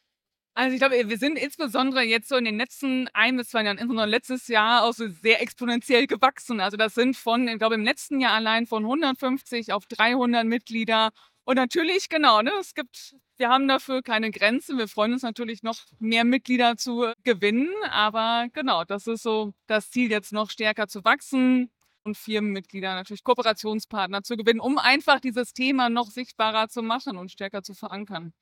Also 0.55 0.75
ich 0.75 0.81
glaube, 0.81 1.09
wir 1.09 1.19
sind 1.19 1.39
insbesondere 1.39 2.03
jetzt 2.03 2.29
so 2.29 2.37
in 2.37 2.45
den 2.45 2.59
letzten 2.59 3.09
ein 3.15 3.39
bis 3.39 3.49
zwei 3.49 3.65
Jahren, 3.65 3.79
insbesondere 3.79 4.07
letztes 4.07 4.49
Jahr, 4.49 4.85
auch 4.85 4.93
so 4.93 5.09
sehr 5.09 5.41
exponentiell 5.41 6.07
gewachsen. 6.07 6.61
Also 6.61 6.77
das 6.77 6.95
sind 6.95 7.17
von, 7.17 7.49
ich 7.49 7.59
glaube, 7.59 7.75
im 7.75 7.85
letzten 7.85 8.21
Jahr 8.21 8.35
allein 8.35 8.67
von 8.67 8.85
150 8.85 9.73
auf 9.73 9.87
300 9.87 10.45
Mitglieder. 10.45 11.11
Und 11.45 11.57
natürlich, 11.57 12.11
genau, 12.11 12.43
ne, 12.43 12.53
es 12.61 12.75
gibt, 12.75 13.17
wir 13.39 13.49
haben 13.49 13.67
dafür 13.67 14.03
keine 14.03 14.31
Grenzen. 14.31 14.77
Wir 14.77 14.89
freuen 14.89 15.15
uns 15.15 15.23
natürlich 15.23 15.63
noch 15.63 15.79
mehr 15.99 16.25
Mitglieder 16.25 16.77
zu 16.77 17.13
gewinnen. 17.25 17.71
Aber 17.91 18.47
genau, 18.53 18.85
das 18.85 19.07
ist 19.07 19.23
so 19.23 19.55
das 19.67 19.91
Ziel, 19.91 20.11
jetzt 20.11 20.33
noch 20.33 20.51
stärker 20.51 20.87
zu 20.87 21.03
wachsen 21.05 21.71
und 22.05 22.17
Firmenmitglieder, 22.17 22.95
natürlich 22.95 23.25
Kooperationspartner 23.25 24.23
zu 24.23 24.37
gewinnen, 24.37 24.61
um 24.61 24.79
einfach 24.79 25.21
dieses 25.21 25.55
Thema 25.55 25.89
noch 25.89 26.11
sichtbarer 26.11 26.69
zu 26.69 26.83
machen 26.83 27.17
und 27.17 27.31
stärker 27.31 27.63
zu 27.63 27.75
verankern. 27.75 28.33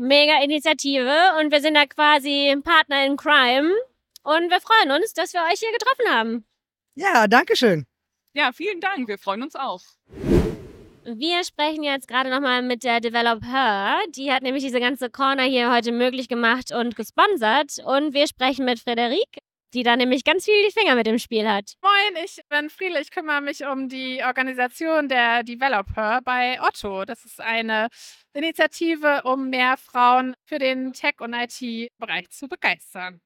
Mega 0.00 0.40
Initiative 0.44 1.10
und 1.40 1.50
wir 1.50 1.60
sind 1.60 1.74
da 1.74 1.84
quasi 1.84 2.56
Partner 2.62 3.04
in 3.04 3.16
Crime 3.16 3.68
und 4.22 4.48
wir 4.48 4.60
freuen 4.60 4.92
uns, 4.92 5.12
dass 5.12 5.32
wir 5.32 5.40
euch 5.40 5.58
hier 5.58 5.72
getroffen 5.72 6.06
haben. 6.08 6.46
Ja, 6.94 7.26
danke 7.26 7.56
schön. 7.56 7.84
Ja, 8.32 8.52
vielen 8.52 8.80
Dank. 8.80 9.08
Wir 9.08 9.18
freuen 9.18 9.42
uns 9.42 9.56
auch. 9.56 9.82
Wir 11.04 11.42
sprechen 11.42 11.82
jetzt 11.82 12.06
gerade 12.06 12.30
nochmal 12.30 12.62
mit 12.62 12.84
der 12.84 13.00
Developer. 13.00 13.96
Die 14.10 14.30
hat 14.30 14.44
nämlich 14.44 14.62
diese 14.62 14.78
ganze 14.78 15.10
Corner 15.10 15.42
hier 15.42 15.72
heute 15.72 15.90
möglich 15.90 16.28
gemacht 16.28 16.70
und 16.70 16.94
gesponsert. 16.94 17.78
Und 17.84 18.14
wir 18.14 18.28
sprechen 18.28 18.66
mit 18.66 18.78
Frederik, 18.78 19.38
die 19.74 19.82
da 19.82 19.96
nämlich 19.96 20.24
ganz 20.24 20.44
viel 20.44 20.54
die 20.66 20.72
Finger 20.72 20.94
mit 20.94 21.06
dem 21.06 21.18
Spiel 21.18 21.48
hat. 21.48 21.74
Moin, 21.82 22.24
ich 22.24 22.40
bin 22.48 22.70
Friedel. 22.70 23.00
Ich 23.00 23.10
kümmere 23.10 23.40
mich 23.40 23.64
um 23.64 23.88
die 23.88 24.22
Organisation 24.24 25.08
der 25.08 25.42
Developer 25.42 26.20
bei 26.22 26.60
Otto. 26.60 27.04
Das 27.04 27.24
ist 27.24 27.40
eine 27.40 27.88
Initiative, 28.32 29.22
um 29.24 29.50
mehr 29.50 29.76
Frauen 29.76 30.34
für 30.44 30.58
den 30.58 30.92
Tech- 30.92 31.20
und 31.20 31.34
IT-Bereich 31.34 32.30
zu 32.30 32.48
begeistern. 32.48 33.20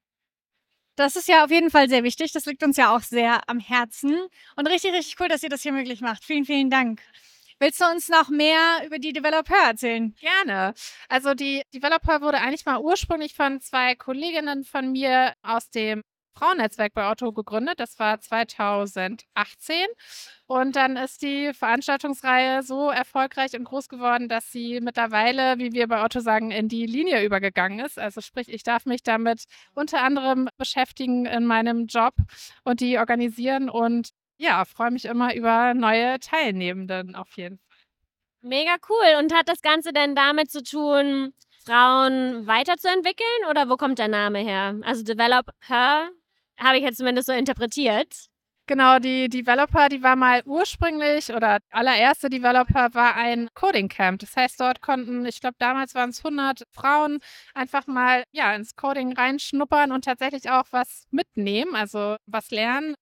Das 0.96 1.16
ist 1.16 1.28
ja 1.28 1.44
auf 1.44 1.50
jeden 1.50 1.70
Fall 1.70 1.88
sehr 1.88 2.04
wichtig. 2.04 2.32
Das 2.32 2.44
liegt 2.44 2.62
uns 2.62 2.76
ja 2.76 2.94
auch 2.94 3.00
sehr 3.00 3.48
am 3.48 3.58
Herzen. 3.60 4.18
Und 4.56 4.66
richtig, 4.66 4.92
richtig 4.92 5.18
cool, 5.20 5.28
dass 5.28 5.42
ihr 5.42 5.48
das 5.48 5.62
hier 5.62 5.72
möglich 5.72 6.00
macht. 6.00 6.24
Vielen, 6.24 6.44
vielen 6.44 6.70
Dank. 6.70 7.00
Willst 7.58 7.80
du 7.80 7.84
uns 7.86 8.08
noch 8.08 8.28
mehr 8.28 8.82
über 8.84 8.98
die 8.98 9.12
Developer 9.12 9.54
erzählen? 9.68 10.14
Gerne. 10.20 10.74
Also 11.08 11.34
die 11.34 11.62
Developer 11.72 12.20
wurde 12.20 12.38
eigentlich 12.38 12.66
mal 12.66 12.80
ursprünglich 12.80 13.34
von 13.34 13.60
zwei 13.60 13.94
Kolleginnen 13.94 14.64
von 14.64 14.90
mir 14.90 15.34
aus 15.42 15.70
dem 15.70 16.02
Frauennetzwerk 16.34 16.94
bei 16.94 17.10
Otto 17.10 17.32
gegründet. 17.32 17.80
Das 17.80 17.98
war 17.98 18.20
2018. 18.20 19.86
Und 20.46 20.76
dann 20.76 20.96
ist 20.96 21.22
die 21.22 21.52
Veranstaltungsreihe 21.54 22.62
so 22.62 22.90
erfolgreich 22.90 23.54
und 23.54 23.64
groß 23.64 23.88
geworden, 23.88 24.28
dass 24.28 24.50
sie 24.50 24.80
mittlerweile, 24.80 25.58
wie 25.58 25.72
wir 25.72 25.88
bei 25.88 26.04
Otto 26.04 26.20
sagen, 26.20 26.50
in 26.50 26.68
die 26.68 26.86
Linie 26.86 27.24
übergegangen 27.24 27.80
ist. 27.80 27.98
Also 27.98 28.20
sprich, 28.20 28.48
ich 28.48 28.62
darf 28.62 28.86
mich 28.86 29.02
damit 29.02 29.44
unter 29.74 30.02
anderem 30.02 30.48
beschäftigen 30.58 31.26
in 31.26 31.46
meinem 31.46 31.86
Job 31.86 32.14
und 32.64 32.80
die 32.80 32.98
organisieren 32.98 33.70
und 33.70 34.10
ja, 34.38 34.64
freue 34.64 34.90
mich 34.90 35.04
immer 35.04 35.34
über 35.34 35.72
neue 35.74 36.18
Teilnehmenden 36.18 37.14
auf 37.14 37.36
jeden 37.36 37.58
Fall. 37.58 37.72
Mega 38.42 38.76
cool. 38.88 39.20
Und 39.20 39.32
hat 39.32 39.48
das 39.48 39.62
Ganze 39.62 39.92
denn 39.92 40.16
damit 40.16 40.50
zu 40.50 40.64
tun, 40.64 41.32
Frauen 41.64 42.46
weiterzuentwickeln 42.46 43.48
oder 43.48 43.68
wo 43.68 43.76
kommt 43.76 44.00
der 44.00 44.08
Name 44.08 44.40
her? 44.40 44.74
Also 44.82 45.04
Develop 45.04 45.50
Her 45.60 46.10
habe 46.62 46.78
ich 46.78 46.84
jetzt 46.84 46.98
zumindest 46.98 47.26
so 47.26 47.32
interpretiert. 47.32 48.28
Genau, 48.68 49.00
die 49.00 49.28
Developer, 49.28 49.88
die 49.88 50.02
war 50.04 50.14
mal 50.14 50.42
ursprünglich 50.46 51.30
oder 51.32 51.58
allererste 51.70 52.30
Developer 52.30 52.94
war 52.94 53.16
ein 53.16 53.48
Coding 53.54 53.88
Camp. 53.88 54.20
Das 54.20 54.36
heißt, 54.36 54.60
dort 54.60 54.80
konnten, 54.80 55.26
ich 55.26 55.40
glaube, 55.40 55.56
damals 55.58 55.94
waren 55.96 56.10
es 56.10 56.22
100 56.24 56.62
Frauen 56.70 57.18
einfach 57.54 57.86
mal 57.88 58.22
ja 58.32 58.54
ins 58.54 58.76
Coding 58.76 59.14
reinschnuppern 59.14 59.90
und 59.90 60.04
tatsächlich 60.04 60.48
auch 60.48 60.64
was 60.70 61.06
mitnehmen, 61.10 61.74
also 61.74 62.16
was 62.26 62.50
lernen. 62.50 62.94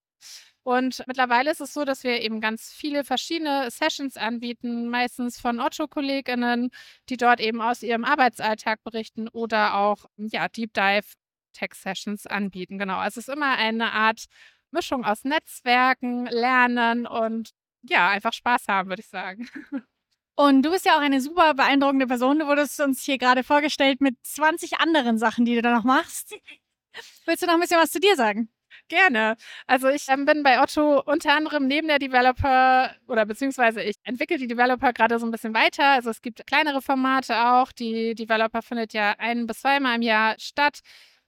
Und 0.63 1.03
mittlerweile 1.07 1.51
ist 1.51 1.61
es 1.61 1.73
so, 1.73 1.85
dass 1.85 2.03
wir 2.03 2.21
eben 2.21 2.39
ganz 2.41 2.71
viele 2.71 3.03
verschiedene 3.03 3.69
Sessions 3.71 4.17
anbieten, 4.17 4.89
meistens 4.89 5.39
von 5.39 5.59
Otto-KollegInnen, 5.59 6.69
die 7.09 7.17
dort 7.17 7.39
eben 7.39 7.61
aus 7.61 7.81
ihrem 7.81 8.05
Arbeitsalltag 8.05 8.83
berichten 8.83 9.27
oder 9.29 9.75
auch 9.75 10.05
ja, 10.17 10.47
Deep 10.49 10.73
Dive 10.73 11.05
Tech-Sessions 11.53 12.27
anbieten. 12.27 12.77
Genau. 12.77 12.97
Also 12.97 13.19
es 13.19 13.27
ist 13.27 13.33
immer 13.33 13.57
eine 13.57 13.91
Art 13.91 14.25
Mischung 14.71 15.05
aus 15.05 15.23
Netzwerken, 15.23 16.25
Lernen 16.27 17.05
und 17.05 17.51
ja, 17.83 18.09
einfach 18.09 18.33
Spaß 18.33 18.67
haben, 18.67 18.89
würde 18.89 19.01
ich 19.01 19.09
sagen. 19.09 19.49
Und 20.35 20.63
du 20.63 20.71
bist 20.71 20.85
ja 20.85 20.95
auch 20.95 21.01
eine 21.01 21.21
super 21.21 21.53
beeindruckende 21.53 22.07
Person. 22.07 22.39
Du 22.39 22.47
wurdest 22.47 22.79
uns 22.79 23.03
hier 23.03 23.17
gerade 23.17 23.43
vorgestellt 23.43 24.01
mit 24.01 24.15
20 24.23 24.79
anderen 24.79 25.17
Sachen, 25.17 25.45
die 25.45 25.55
du 25.55 25.61
da 25.61 25.75
noch 25.75 25.83
machst. 25.83 26.33
Willst 27.25 27.43
du 27.43 27.47
noch 27.47 27.55
ein 27.55 27.59
bisschen 27.59 27.79
was 27.79 27.91
zu 27.91 27.99
dir 27.99 28.15
sagen? 28.15 28.49
Gerne. 28.87 29.35
Also 29.67 29.87
ich 29.89 30.07
ähm, 30.09 30.25
bin 30.25 30.43
bei 30.43 30.61
Otto 30.61 31.01
unter 31.05 31.33
anderem 31.33 31.67
neben 31.67 31.87
der 31.87 31.99
Developer 31.99 32.95
oder 33.07 33.25
beziehungsweise 33.25 33.81
ich 33.81 33.95
entwickle 34.03 34.37
die 34.37 34.47
Developer 34.47 34.93
gerade 34.93 35.19
so 35.19 35.25
ein 35.25 35.31
bisschen 35.31 35.53
weiter. 35.53 35.85
Also 35.85 36.09
es 36.09 36.21
gibt 36.21 36.45
kleinere 36.47 36.81
Formate 36.81 37.37
auch. 37.37 37.71
Die 37.71 38.15
Developer 38.15 38.61
findet 38.61 38.93
ja 38.93 39.15
ein 39.17 39.47
bis 39.47 39.61
zweimal 39.61 39.95
im 39.95 40.01
Jahr 40.01 40.35
statt. 40.39 40.79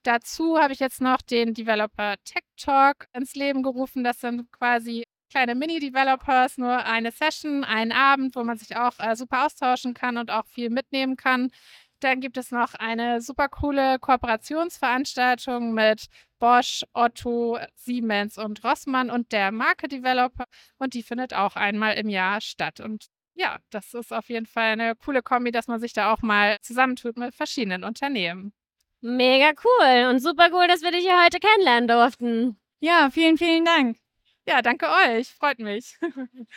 Dazu 0.04 0.58
habe 0.58 0.74
ich 0.74 0.80
jetzt 0.80 1.00
noch 1.00 1.22
den 1.22 1.54
Developer 1.54 2.16
Tech 2.24 2.44
Talk 2.58 3.06
ins 3.14 3.34
Leben 3.34 3.62
gerufen. 3.62 4.04
Das 4.04 4.20
sind 4.20 4.52
quasi 4.52 5.04
kleine 5.30 5.54
Mini-Developers, 5.54 6.58
nur 6.58 6.84
eine 6.84 7.10
Session, 7.10 7.64
einen 7.64 7.90
Abend, 7.90 8.36
wo 8.36 8.44
man 8.44 8.58
sich 8.58 8.76
auch 8.76 8.98
äh, 8.98 9.16
super 9.16 9.46
austauschen 9.46 9.94
kann 9.94 10.18
und 10.18 10.30
auch 10.30 10.46
viel 10.46 10.68
mitnehmen 10.68 11.16
kann. 11.16 11.50
Dann 12.00 12.20
gibt 12.20 12.36
es 12.36 12.50
noch 12.50 12.74
eine 12.74 13.22
super 13.22 13.48
coole 13.48 13.98
Kooperationsveranstaltung 13.98 15.72
mit 15.72 16.06
Bosch, 16.38 16.84
Otto, 16.92 17.58
Siemens 17.74 18.36
und 18.36 18.62
Rossmann 18.62 19.10
und 19.10 19.32
der 19.32 19.52
Marke 19.52 19.88
Developer. 19.88 20.44
Und 20.76 20.92
die 20.92 21.02
findet 21.02 21.32
auch 21.32 21.56
einmal 21.56 21.94
im 21.94 22.10
Jahr 22.10 22.42
statt. 22.42 22.80
Und 22.80 23.06
ja, 23.34 23.58
das 23.70 23.94
ist 23.94 24.12
auf 24.12 24.28
jeden 24.28 24.46
Fall 24.46 24.72
eine 24.72 24.94
coole 24.96 25.22
Kombi, 25.22 25.50
dass 25.50 25.66
man 25.66 25.80
sich 25.80 25.94
da 25.94 26.12
auch 26.12 26.20
mal 26.20 26.58
zusammentut 26.60 27.16
mit 27.16 27.34
verschiedenen 27.34 27.84
Unternehmen. 27.84 28.52
Mega 29.06 29.52
cool 29.62 30.08
und 30.08 30.20
super 30.20 30.48
cool, 30.50 30.66
dass 30.66 30.80
wir 30.80 30.90
dich 30.90 31.02
hier 31.02 31.22
heute 31.22 31.38
kennenlernen 31.38 31.88
durften. 31.88 32.56
Ja, 32.80 33.10
vielen, 33.12 33.36
vielen 33.36 33.66
Dank. 33.66 33.98
Ja, 34.48 34.62
danke 34.62 34.86
euch. 34.86 35.28
Freut 35.28 35.58
mich. 35.58 35.98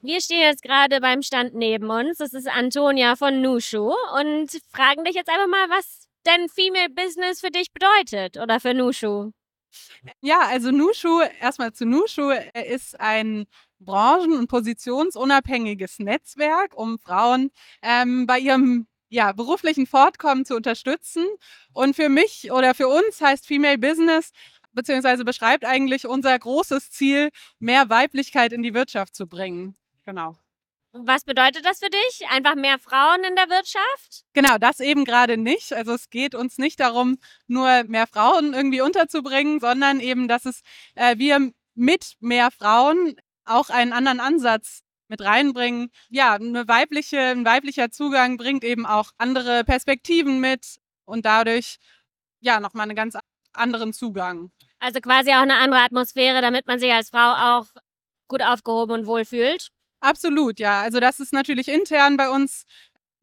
Wir 0.00 0.20
stehen 0.22 0.40
jetzt 0.40 0.62
gerade 0.62 1.02
beim 1.02 1.20
Stand 1.20 1.54
neben 1.54 1.90
uns. 1.90 2.16
Das 2.16 2.32
ist 2.32 2.48
Antonia 2.48 3.16
von 3.16 3.42
Nushu 3.42 3.92
und 4.18 4.48
fragen 4.72 5.04
dich 5.04 5.14
jetzt 5.14 5.28
einfach 5.28 5.46
mal, 5.46 5.68
was 5.68 6.08
denn 6.24 6.48
Female 6.48 6.88
Business 6.88 7.40
für 7.40 7.50
dich 7.50 7.70
bedeutet 7.70 8.38
oder 8.38 8.58
für 8.58 8.72
Nushu. 8.72 9.32
Ja, 10.22 10.40
also 10.46 10.70
Nushu, 10.70 11.20
erstmal 11.38 11.74
zu 11.74 11.84
Nushu, 11.84 12.30
ist 12.66 12.98
ein 12.98 13.44
branchen- 13.78 14.32
und 14.32 14.48
positionsunabhängiges 14.48 15.98
Netzwerk, 15.98 16.74
um 16.74 16.98
Frauen 16.98 17.50
ähm, 17.82 18.26
bei 18.26 18.38
ihrem 18.38 18.86
ja, 19.08 19.32
beruflichen 19.32 19.86
Fortkommen 19.86 20.44
zu 20.44 20.54
unterstützen. 20.54 21.24
Und 21.72 21.96
für 21.96 22.08
mich 22.08 22.52
oder 22.52 22.74
für 22.74 22.88
uns 22.88 23.20
heißt 23.20 23.46
Female 23.46 23.78
Business 23.78 24.32
beziehungsweise 24.72 25.24
beschreibt 25.24 25.64
eigentlich 25.64 26.06
unser 26.06 26.38
großes 26.38 26.90
Ziel, 26.90 27.30
mehr 27.58 27.90
Weiblichkeit 27.90 28.52
in 28.52 28.62
die 28.62 28.74
Wirtschaft 28.74 29.14
zu 29.14 29.26
bringen. 29.26 29.76
Genau. 30.04 30.36
Was 30.92 31.24
bedeutet 31.24 31.66
das 31.66 31.80
für 31.80 31.90
dich? 31.90 32.28
Einfach 32.30 32.54
mehr 32.54 32.78
Frauen 32.78 33.22
in 33.22 33.36
der 33.36 33.48
Wirtschaft? 33.50 34.24
Genau, 34.32 34.56
das 34.58 34.80
eben 34.80 35.04
gerade 35.04 35.36
nicht. 35.36 35.72
Also 35.72 35.92
es 35.92 36.08
geht 36.10 36.34
uns 36.34 36.58
nicht 36.58 36.80
darum, 36.80 37.18
nur 37.46 37.84
mehr 37.84 38.06
Frauen 38.06 38.54
irgendwie 38.54 38.80
unterzubringen, 38.80 39.60
sondern 39.60 40.00
eben, 40.00 40.28
dass 40.28 40.46
es 40.46 40.62
äh, 40.94 41.18
wir 41.18 41.52
mit 41.74 42.14
mehr 42.20 42.50
Frauen 42.50 43.16
auch 43.44 43.70
einen 43.70 43.92
anderen 43.92 44.20
Ansatz 44.20 44.80
mit 45.08 45.20
reinbringen. 45.20 45.90
Ja, 46.10 46.34
eine 46.34 46.66
weibliche, 46.68 47.18
ein 47.18 47.44
weiblicher 47.44 47.90
Zugang 47.90 48.36
bringt 48.36 48.64
eben 48.64 48.86
auch 48.86 49.12
andere 49.18 49.64
Perspektiven 49.64 50.40
mit 50.40 50.78
und 51.04 51.24
dadurch 51.26 51.78
ja 52.40 52.60
nochmal 52.60 52.84
einen 52.84 52.96
ganz 52.96 53.16
anderen 53.52 53.92
Zugang. 53.92 54.50
Also 54.78 55.00
quasi 55.00 55.30
auch 55.30 55.42
eine 55.42 55.56
andere 55.56 55.80
Atmosphäre, 55.80 56.40
damit 56.40 56.66
man 56.66 56.78
sich 56.78 56.92
als 56.92 57.10
Frau 57.10 57.58
auch 57.58 57.66
gut 58.28 58.42
aufgehoben 58.42 58.92
und 58.92 59.06
wohl 59.06 59.24
fühlt. 59.24 59.68
Absolut, 60.00 60.60
ja. 60.60 60.80
Also 60.82 61.00
das 61.00 61.18
ist 61.18 61.32
natürlich 61.32 61.68
intern 61.68 62.16
bei 62.16 62.30
uns 62.30 62.64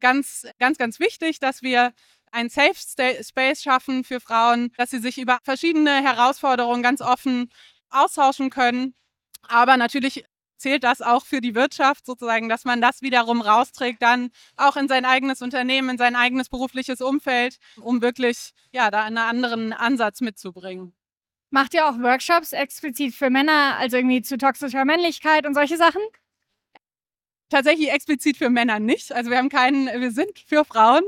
ganz, 0.00 0.46
ganz, 0.58 0.76
ganz 0.76 1.00
wichtig, 1.00 1.38
dass 1.38 1.62
wir 1.62 1.92
ein 2.32 2.50
Safe 2.50 2.74
Space 2.74 3.62
schaffen 3.62 4.04
für 4.04 4.20
Frauen, 4.20 4.72
dass 4.76 4.90
sie 4.90 4.98
sich 4.98 5.16
über 5.18 5.38
verschiedene 5.42 6.02
Herausforderungen 6.02 6.82
ganz 6.82 7.00
offen 7.00 7.50
austauschen 7.88 8.50
können. 8.50 8.94
Aber 9.48 9.76
natürlich 9.76 10.24
zählt 10.56 10.84
das 10.84 11.02
auch 11.02 11.24
für 11.24 11.40
die 11.40 11.54
Wirtschaft 11.54 12.06
sozusagen, 12.06 12.48
dass 12.48 12.64
man 12.64 12.80
das 12.80 13.02
wiederum 13.02 13.40
rausträgt, 13.40 14.02
dann 14.02 14.30
auch 14.56 14.76
in 14.76 14.88
sein 14.88 15.04
eigenes 15.04 15.42
Unternehmen, 15.42 15.90
in 15.90 15.98
sein 15.98 16.16
eigenes 16.16 16.48
berufliches 16.48 17.00
Umfeld, 17.00 17.56
um 17.80 18.02
wirklich 18.02 18.50
ja 18.72 18.90
da 18.90 19.04
einen 19.04 19.18
anderen 19.18 19.72
Ansatz 19.72 20.20
mitzubringen. 20.20 20.94
Macht 21.50 21.74
ihr 21.74 21.86
auch 21.86 21.98
Workshops 21.98 22.52
explizit 22.52 23.14
für 23.14 23.30
Männer, 23.30 23.76
also 23.78 23.96
irgendwie 23.96 24.22
zu 24.22 24.36
toxischer 24.36 24.84
Männlichkeit 24.84 25.46
und 25.46 25.54
solche 25.54 25.76
Sachen? 25.76 26.02
Tatsächlich 27.48 27.92
explizit 27.92 28.36
für 28.36 28.50
Männer 28.50 28.80
nicht. 28.80 29.12
Also 29.12 29.30
wir 29.30 29.38
haben 29.38 29.48
keinen, 29.48 29.86
wir 30.00 30.10
sind 30.10 30.38
für 30.40 30.64
Frauen, 30.64 31.04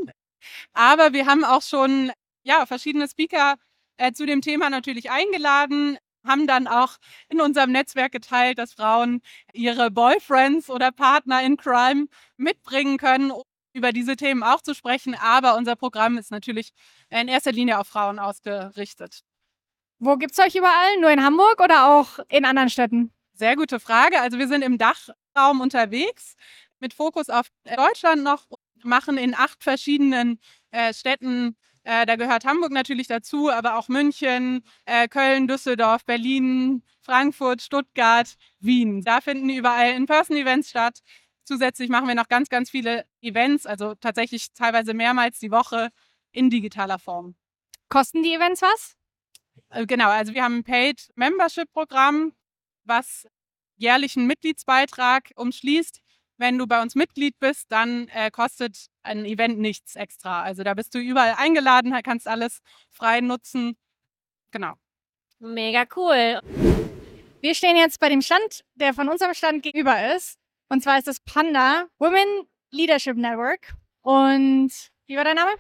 aber 0.73 1.13
wir 1.13 1.27
haben 1.27 1.45
auch 1.45 1.63
schon 1.63 2.13
ja 2.45 2.65
verschiedene 2.67 3.09
Speaker 3.09 3.57
äh, 3.97 4.13
zu 4.13 4.27
dem 4.27 4.41
Thema 4.41 4.71
natürlich 4.71 5.11
eingeladen 5.11 5.99
haben 6.25 6.47
dann 6.47 6.67
auch 6.67 6.97
in 7.29 7.41
unserem 7.41 7.73
Netzwerk 7.73 8.13
geteilt, 8.13 8.59
dass 8.59 8.73
Frauen 8.73 9.21
ihre 9.53 9.91
Boyfriends 9.91 10.71
oder 10.71 10.93
Partner 10.93 11.43
in 11.43 11.57
Crime 11.57 12.07
mitbringen 12.37 12.99
können, 12.99 13.31
um 13.31 13.43
über 13.73 13.93
diese 13.93 14.17
Themen 14.17 14.43
auch 14.43 14.61
zu 14.61 14.75
sprechen. 14.75 15.15
Aber 15.15 15.57
unser 15.57 15.77
Programm 15.77 16.19
ist 16.19 16.31
natürlich 16.31 16.73
in 17.11 17.29
erster 17.29 17.53
Linie 17.53 17.79
auf 17.79 17.89
Frauen 17.89 18.19
ausgerichtet. 18.19 19.21
Wo 20.01 20.17
gibt 20.17 20.33
es 20.33 20.39
euch 20.39 20.55
überall? 20.55 21.01
Nur 21.01 21.11
in 21.11 21.25
Hamburg 21.25 21.61
oder 21.61 21.89
auch 21.89 22.19
in 22.29 22.45
anderen 22.45 22.71
Städten? 22.71 23.13
Sehr 23.33 23.57
gute 23.57 23.81
Frage. 23.81 24.21
Also 24.21 24.39
wir 24.39 24.49
sind 24.49 24.63
im 24.63 24.79
Dachraum 24.79 25.61
unterwegs 25.61 26.35
mit 26.81 26.95
Fokus 26.95 27.29
auf 27.29 27.47
Deutschland 27.65 28.23
noch, 28.23 28.47
machen 28.83 29.17
in 29.19 29.35
acht 29.35 29.63
verschiedenen 29.63 30.39
äh, 30.71 30.93
Städten 30.95 31.57
äh, 31.89 32.05
da 32.05 32.17
gehört 32.17 32.45
Hamburg 32.45 32.71
natürlich 32.71 33.07
dazu, 33.07 33.51
aber 33.51 33.79
auch 33.79 33.89
München, 33.89 34.63
äh, 34.85 35.09
Köln, 35.09 35.49
Düsseldorf, 35.49 36.05
Berlin, 36.05 36.83
Frankfurt, 37.01 37.63
Stuttgart, 37.63 38.35
Wien. 38.61 39.03
Da 39.03 39.23
finden 39.23 39.49
überall 39.49 39.95
In-Person-Events 39.95 40.69
statt. 40.69 40.99
Zusätzlich 41.45 41.89
machen 41.89 42.07
wir 42.07 42.15
noch 42.15 42.29
ganz, 42.29 42.51
ganz 42.51 42.69
viele 42.69 43.07
Events, 43.23 43.65
also 43.65 43.95
tatsächlich 43.95 44.53
teilweise 44.53 44.93
mehrmals 44.93 45.39
die 45.39 45.51
Woche 45.51 45.89
in 46.31 46.51
digitaler 46.51 46.99
Form. 46.99 47.37
Kosten 47.89 48.23
die 48.23 48.35
Events 48.35 48.61
was? 48.61 48.95
Äh, 49.71 49.87
genau, 49.87 50.11
also 50.11 50.35
wir 50.35 50.45
haben 50.45 50.59
ein 50.59 50.65
Paid 50.65 51.11
Membership 51.15 51.73
Programm, 51.73 52.35
was 52.85 53.27
jährlichen 53.77 54.27
Mitgliedsbeitrag 54.27 55.31
umschließt. 55.37 56.03
Wenn 56.39 56.57
du 56.57 56.67
bei 56.67 56.81
uns 56.81 56.95
Mitglied 56.95 57.39
bist, 57.41 57.67
dann 57.71 58.09
äh, 58.09 58.31
kostet 58.31 58.87
ein 59.03 59.25
Event 59.25 59.59
nichts 59.59 59.97
extra. 59.97 60.43
Also 60.43 60.63
da 60.63 60.75
bist 60.75 60.95
du 60.95 60.99
überall 60.99 61.35
eingeladen, 61.37 61.95
kannst 62.05 62.29
alles 62.29 62.61
frei 62.91 63.21
nutzen. 63.21 63.77
Genau. 64.53 64.75
Mega 65.41 65.85
cool. 65.97 66.41
Wir 67.41 67.55
stehen 67.55 67.77
jetzt 67.77 68.01
bei 68.01 68.09
dem 68.09 68.23
Stand, 68.23 68.65
der 68.75 68.95
von 68.95 69.09
unserem 69.09 69.35
Stand 69.35 69.63
gegenüber 69.63 70.15
ist. 70.15 70.39
Und 70.69 70.83
zwar 70.83 70.99
ist 70.99 71.07
das 71.07 71.21
Panda 71.21 71.87
Women 71.99 72.47
Leadership 72.71 73.17
Network. 73.17 73.75
Und 74.03 74.71
wie 75.07 75.17
war 75.17 75.25
dein 75.25 75.37
Name? 75.37 75.53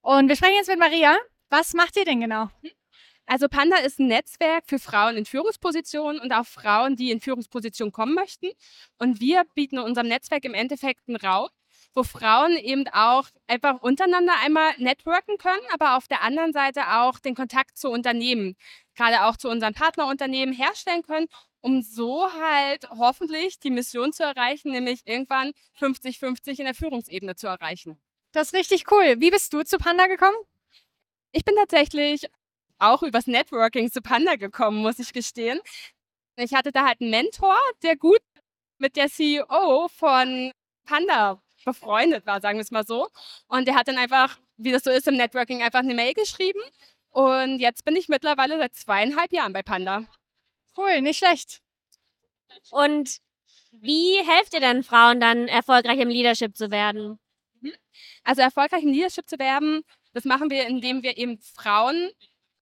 Und 0.00 0.28
wir 0.28 0.36
sprechen 0.36 0.56
jetzt 0.56 0.68
mit 0.68 0.78
Maria. 0.78 1.16
Was 1.50 1.74
macht 1.74 1.96
ihr 1.96 2.04
denn 2.04 2.20
genau? 2.20 2.50
Also 3.28 3.46
Panda 3.48 3.76
ist 3.76 3.98
ein 3.98 4.06
Netzwerk 4.06 4.64
für 4.66 4.78
Frauen 4.78 5.16
in 5.16 5.26
Führungspositionen 5.26 6.20
und 6.20 6.32
auch 6.32 6.46
Frauen, 6.46 6.96
die 6.96 7.10
in 7.10 7.20
Führungspositionen 7.20 7.92
kommen 7.92 8.14
möchten. 8.14 8.48
Und 8.98 9.20
wir 9.20 9.44
bieten 9.54 9.76
in 9.76 9.82
unserem 9.82 10.08
Netzwerk 10.08 10.44
im 10.46 10.54
Endeffekt 10.54 11.02
einen 11.08 11.16
Raum, 11.16 11.48
wo 11.94 12.04
Frauen 12.04 12.56
eben 12.56 12.88
auch 12.88 13.28
einfach 13.46 13.82
untereinander 13.82 14.32
einmal 14.42 14.72
networken 14.78 15.36
können, 15.36 15.62
aber 15.74 15.96
auf 15.98 16.08
der 16.08 16.22
anderen 16.22 16.54
Seite 16.54 16.80
auch 17.00 17.18
den 17.18 17.34
Kontakt 17.34 17.76
zu 17.76 17.90
Unternehmen, 17.90 18.56
gerade 18.94 19.24
auch 19.26 19.36
zu 19.36 19.50
unseren 19.50 19.74
Partnerunternehmen 19.74 20.54
herstellen 20.54 21.02
können 21.02 21.26
um 21.60 21.82
so 21.82 22.32
halt 22.32 22.88
hoffentlich 22.90 23.58
die 23.58 23.70
Mission 23.70 24.12
zu 24.12 24.22
erreichen, 24.22 24.70
nämlich 24.70 25.02
irgendwann 25.06 25.52
50-50 25.80 26.60
in 26.60 26.64
der 26.66 26.74
Führungsebene 26.74 27.34
zu 27.34 27.46
erreichen. 27.46 27.98
Das 28.32 28.48
ist 28.48 28.54
richtig 28.54 28.90
cool. 28.92 29.16
Wie 29.18 29.30
bist 29.30 29.52
du 29.52 29.62
zu 29.64 29.78
Panda 29.78 30.06
gekommen? 30.06 30.36
Ich 31.32 31.44
bin 31.44 31.56
tatsächlich 31.56 32.26
auch 32.78 33.02
übers 33.02 33.26
Networking 33.26 33.90
zu 33.90 34.02
Panda 34.02 34.36
gekommen, 34.36 34.78
muss 34.78 34.98
ich 34.98 35.12
gestehen. 35.12 35.60
Ich 36.36 36.54
hatte 36.54 36.72
da 36.72 36.86
halt 36.86 37.00
einen 37.00 37.10
Mentor, 37.10 37.56
der 37.82 37.96
gut 37.96 38.20
mit 38.78 38.96
der 38.96 39.08
CEO 39.08 39.88
von 39.88 40.52
Panda 40.84 41.42
befreundet 41.64 42.24
war, 42.26 42.40
sagen 42.40 42.58
wir 42.58 42.62
es 42.62 42.70
mal 42.70 42.86
so. 42.86 43.08
Und 43.48 43.66
der 43.66 43.74
hat 43.74 43.88
dann 43.88 43.98
einfach, 43.98 44.38
wie 44.56 44.72
das 44.72 44.84
so 44.84 44.90
ist 44.90 45.08
im 45.08 45.16
Networking, 45.16 45.62
einfach 45.62 45.80
eine 45.80 45.94
Mail 45.94 46.14
geschrieben. 46.14 46.60
Und 47.10 47.58
jetzt 47.58 47.84
bin 47.84 47.96
ich 47.96 48.08
mittlerweile 48.08 48.58
seit 48.58 48.74
zweieinhalb 48.74 49.32
Jahren 49.32 49.52
bei 49.52 49.62
Panda. 49.62 50.04
Cool, 50.76 51.00
nicht 51.00 51.18
schlecht. 51.18 51.60
Und 52.70 53.18
wie 53.72 54.16
helft 54.24 54.54
ihr 54.54 54.60
denn 54.60 54.82
Frauen 54.82 55.20
dann 55.20 55.48
erfolgreich 55.48 55.98
im 55.98 56.08
Leadership 56.08 56.56
zu 56.56 56.70
werden? 56.70 57.18
Also 58.22 58.42
erfolgreich 58.42 58.82
im 58.82 58.92
Leadership 58.92 59.28
zu 59.28 59.38
werden, 59.38 59.82
das 60.12 60.24
machen 60.24 60.50
wir, 60.50 60.66
indem 60.66 61.02
wir 61.02 61.18
eben 61.18 61.38
Frauen 61.38 62.10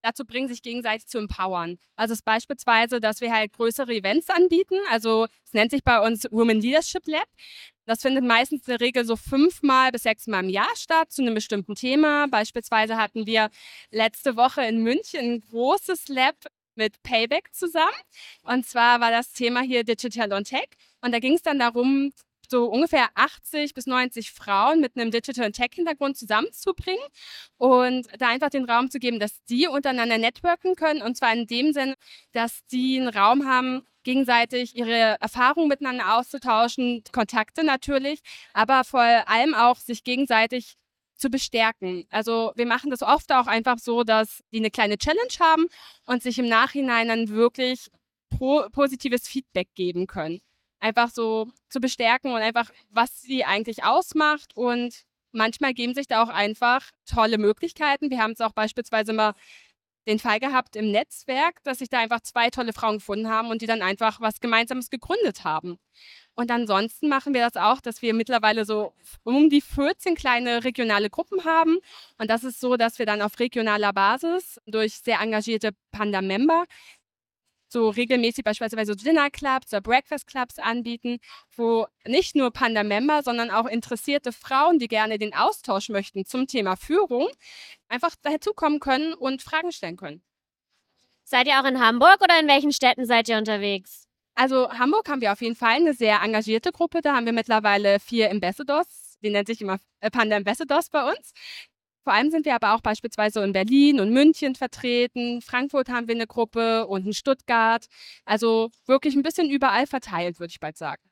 dazu 0.07 0.25
bringen, 0.25 0.49
sich 0.49 0.63
gegenseitig 0.63 1.07
zu 1.07 1.19
empowern. 1.19 1.79
Also 1.97 2.13
es 2.13 2.21
ist 2.21 2.25
beispielsweise, 2.25 3.01
dass 3.01 3.21
wir 3.21 3.33
halt 3.33 3.53
größere 3.53 3.93
Events 3.93 4.31
anbieten. 4.31 4.77
Also 4.91 5.27
es 5.45 5.53
nennt 5.53 5.71
sich 5.71 5.83
bei 5.85 6.01
uns 6.01 6.27
Women 6.31 6.61
Leadership 6.61 7.07
Lab. 7.07 7.29
Das 7.87 8.03
findet 8.03 8.25
meistens 8.25 8.67
in 8.67 8.73
der 8.73 8.81
Regel 8.81 9.05
so 9.05 9.17
fünfmal 9.17 9.93
bis 9.93 10.03
sechsmal 10.03 10.45
im 10.45 10.51
Jahr 10.51 10.75
statt 10.75 11.13
zu 11.13 11.23
einem 11.23 11.35
bestimmten 11.35 11.75
Thema. 11.75 12.27
Beispielsweise 12.29 12.97
hatten 12.97 13.27
wir 13.27 13.51
letzte 13.91 14.37
Woche 14.37 14.63
in 14.63 14.83
München 14.83 15.21
ein 15.21 15.41
großes 15.41 16.09
Lab 16.09 16.37
mit 16.75 17.03
Payback 17.03 17.55
zusammen. 17.55 17.97
Und 18.43 18.67
zwar 18.67 19.01
war 19.01 19.11
das 19.11 19.33
Thema 19.33 19.61
hier 19.61 19.85
Digital 19.85 20.33
und 20.33 20.45
Tech. 20.49 20.69
Und 21.01 21.13
da 21.13 21.19
ging 21.19 21.35
es 21.35 21.43
dann 21.43 21.59
darum, 21.59 22.13
so 22.50 22.67
ungefähr 22.67 23.09
80 23.15 23.75
bis 23.75 23.87
90 23.87 24.33
Frauen 24.33 24.81
mit 24.81 24.97
einem 24.97 25.11
Digital- 25.11 25.47
und 25.47 25.57
Tech-Hintergrund 25.57 26.17
zusammenzubringen 26.17 27.05
und 27.59 28.07
da 28.19 28.29
einfach 28.29 28.50
den 28.50 28.65
Raum 28.65 28.91
zu 28.91 28.99
geben, 28.99 29.21
dass 29.21 29.43
die 29.45 29.67
untereinander 29.67 30.19
networken 30.19 30.75
können 30.75 31.03
und 31.03 31.17
zwar 31.17 31.33
in 31.33 31.47
dem 31.47 31.73
Sinn, 31.73 31.95
dass 32.33 32.65
die 32.67 32.99
einen 33.00 33.09
Raum 33.09 33.47
haben, 33.47 33.83
gegenseitig 34.05 34.76
ihre 34.76 35.17
Erfahrungen 35.21 35.69
miteinander 35.69 36.17
auszutauschen, 36.17 37.03
Kontakte 37.12 37.65
natürlich, 37.65 38.21
aber 38.53 38.85
vor 38.85 39.03
allem 39.03 39.55
auch 39.55 39.76
sich 39.76 40.05
gegenseitig 40.05 40.76
zu 41.17 41.31
bestärken. 41.31 42.07
Also 42.11 42.53
wir 42.57 42.67
machen 42.67 42.91
das 42.91 43.03
oft 43.03 43.33
auch 43.33 43.47
einfach 43.47 43.79
so, 43.79 44.05
dass 44.05 44.43
die 44.53 44.59
eine 44.59 44.71
kleine 44.71 44.99
Challenge 44.99 45.35
haben 45.41 45.67
und 46.07 46.23
sich 46.23 46.38
im 46.38 46.49
Nachhinein 46.49 47.09
dann 47.09 47.29
wirklich 47.31 47.88
positives 48.29 49.26
Feedback 49.26 49.69
geben 49.75 50.07
können 50.07 50.41
einfach 50.80 51.11
so 51.11 51.49
zu 51.68 51.80
bestärken 51.80 52.33
und 52.33 52.40
einfach, 52.40 52.71
was 52.90 53.23
sie 53.23 53.45
eigentlich 53.45 53.85
ausmacht. 53.85 54.56
Und 54.56 55.04
manchmal 55.33 55.75
geben 55.75 55.95
sich 55.95 56.06
da 56.06 56.23
auch 56.23 56.28
einfach 56.28 56.90
tolle 57.06 57.38
Möglichkeiten. 57.38 58.11
Wir 58.11 58.18
haben 58.18 58.33
es 58.33 58.40
auch 58.40 58.52
beispielsweise 58.52 59.12
mal 59.12 59.35
den 60.06 60.18
Fall 60.18 60.38
gehabt 60.38 60.76
im 60.76 60.90
Netzwerk, 60.90 61.62
dass 61.64 61.78
sich 61.78 61.88
da 61.88 61.99
einfach 61.99 62.21
zwei 62.21 62.50
tolle 62.50 62.73
Frauen 62.73 62.99
gefunden 62.99 63.28
haben 63.28 63.50
und 63.50 63.61
die 63.61 63.66
dann 63.66 63.83
einfach 63.83 64.21
was 64.21 64.40
Gemeinsames 64.40 64.88
gegründet 64.88 65.45
haben. 65.45 65.78
Und 66.37 66.50
ansonsten 66.50 67.09
machen 67.09 67.35
wir 67.35 67.40
das 67.40 67.56
auch, 67.56 67.80
dass 67.80 68.02
wir 68.02 68.14
mittlerweile 68.14 68.64
so 68.64 68.92
um 69.25 69.49
die 69.49 69.62
14 69.62 70.14
kleine 70.14 70.64
regionale 70.64 71.11
Gruppen 71.11 71.45
haben. 71.45 71.78
Und 72.18 72.30
das 72.30 72.45
ist 72.45 72.61
so, 72.61 72.76
dass 72.76 72.99
wir 72.99 73.06
dann 73.06 73.23
auf 73.23 73.38
regionaler 73.40 73.92
Basis 73.92 74.61
durch 74.66 74.99
sehr 74.99 75.21
engagierte 75.21 75.71
Panda-Member 75.92 76.66
so 77.76 77.90
regelmäßig 77.90 78.42
beispielsweise 78.42 78.97
Dinner 78.97 79.28
Clubs 79.28 79.71
oder 79.71 79.83
Breakfast 79.83 80.26
Clubs 80.26 80.59
anbieten, 80.59 81.18
wo 81.54 81.87
nicht 82.06 82.35
nur 82.35 82.50
Panda-Member, 82.50 83.23
sondern 83.23 83.50
auch 83.50 83.66
interessierte 83.66 84.33
Frauen, 84.33 84.78
die 84.78 84.88
gerne 84.88 85.18
den 85.18 85.35
Austausch 85.35 85.90
möchten 85.90 86.25
zum 86.25 86.47
Thema 86.47 86.76
Führung, 86.76 87.28
einfach 87.88 88.14
dazukommen 88.23 88.80
können 88.80 89.12
und 89.12 89.42
Fragen 89.42 89.73
stellen 89.73 89.99
können. 89.99 90.23
Seid 91.25 91.49
ihr 91.49 91.60
auch 91.60 91.67
in 91.67 91.78
Hamburg 91.78 92.23
oder 92.23 92.41
in 92.41 92.49
welchen 92.49 92.73
Städten 92.73 93.04
seid 93.04 93.28
ihr 93.28 93.36
unterwegs? 93.36 94.08
Also 94.34 94.71
Hamburg 94.71 95.06
haben 95.10 95.21
wir 95.21 95.32
auf 95.32 95.43
jeden 95.43 95.56
Fall 95.56 95.76
eine 95.76 95.93
sehr 95.93 96.23
engagierte 96.23 96.73
Gruppe. 96.73 97.02
Da 97.02 97.15
haben 97.15 97.26
wir 97.26 97.34
mittlerweile 97.34 98.00
vier 98.00 98.30
Ambassadors. 98.30 99.19
Die 99.23 99.28
nennt 99.28 99.49
sich 99.49 99.60
immer 99.60 99.76
äh, 100.00 100.10
Panda 100.10 100.36
Ambassadors 100.36 100.89
bei 100.89 101.10
uns. 101.10 101.32
Vor 102.06 102.12
allem 102.12 102.30
sind 102.30 102.45
wir 102.45 102.54
aber 102.54 102.73
auch 102.76 102.82
beispielsweise 102.82 103.42
in 103.42 103.52
Berlin 103.52 103.99
und 103.99 104.12
München 104.12 104.54
vertreten. 104.54 105.42
Frankfurt 105.42 105.88
haben 105.88 106.06
wir 106.06 106.14
eine 106.14 106.28
Gruppe 106.28 106.86
und 106.86 107.04
in 107.04 107.12
Stuttgart. 107.12 107.84
Also 108.25 108.71
wirklich 108.86 109.16
ein 109.16 109.25
bisschen 109.25 109.50
überall 109.50 109.88
verteilt, 109.88 110.38
würde 110.38 110.52
ich 110.52 110.60
bald 110.60 110.76
sagen. 110.76 111.02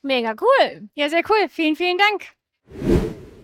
Mega 0.00 0.34
cool. 0.40 0.88
Ja, 0.94 1.10
sehr 1.10 1.20
cool. 1.28 1.46
Vielen, 1.50 1.76
vielen 1.76 1.98
Dank. 1.98 2.28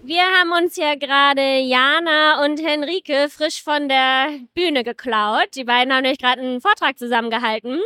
Wir 0.02 0.22
haben 0.22 0.52
uns 0.52 0.76
ja 0.76 0.94
gerade 0.94 1.58
Jana 1.58 2.42
und 2.42 2.64
Henrike 2.64 3.28
frisch 3.28 3.62
von 3.62 3.90
der 3.90 4.30
Bühne 4.54 4.84
geklaut. 4.84 5.48
Die 5.54 5.64
beiden 5.64 5.92
haben 5.92 6.00
nämlich 6.00 6.18
gerade 6.18 6.40
einen 6.40 6.62
Vortrag 6.62 6.98
zusammengehalten. 6.98 7.78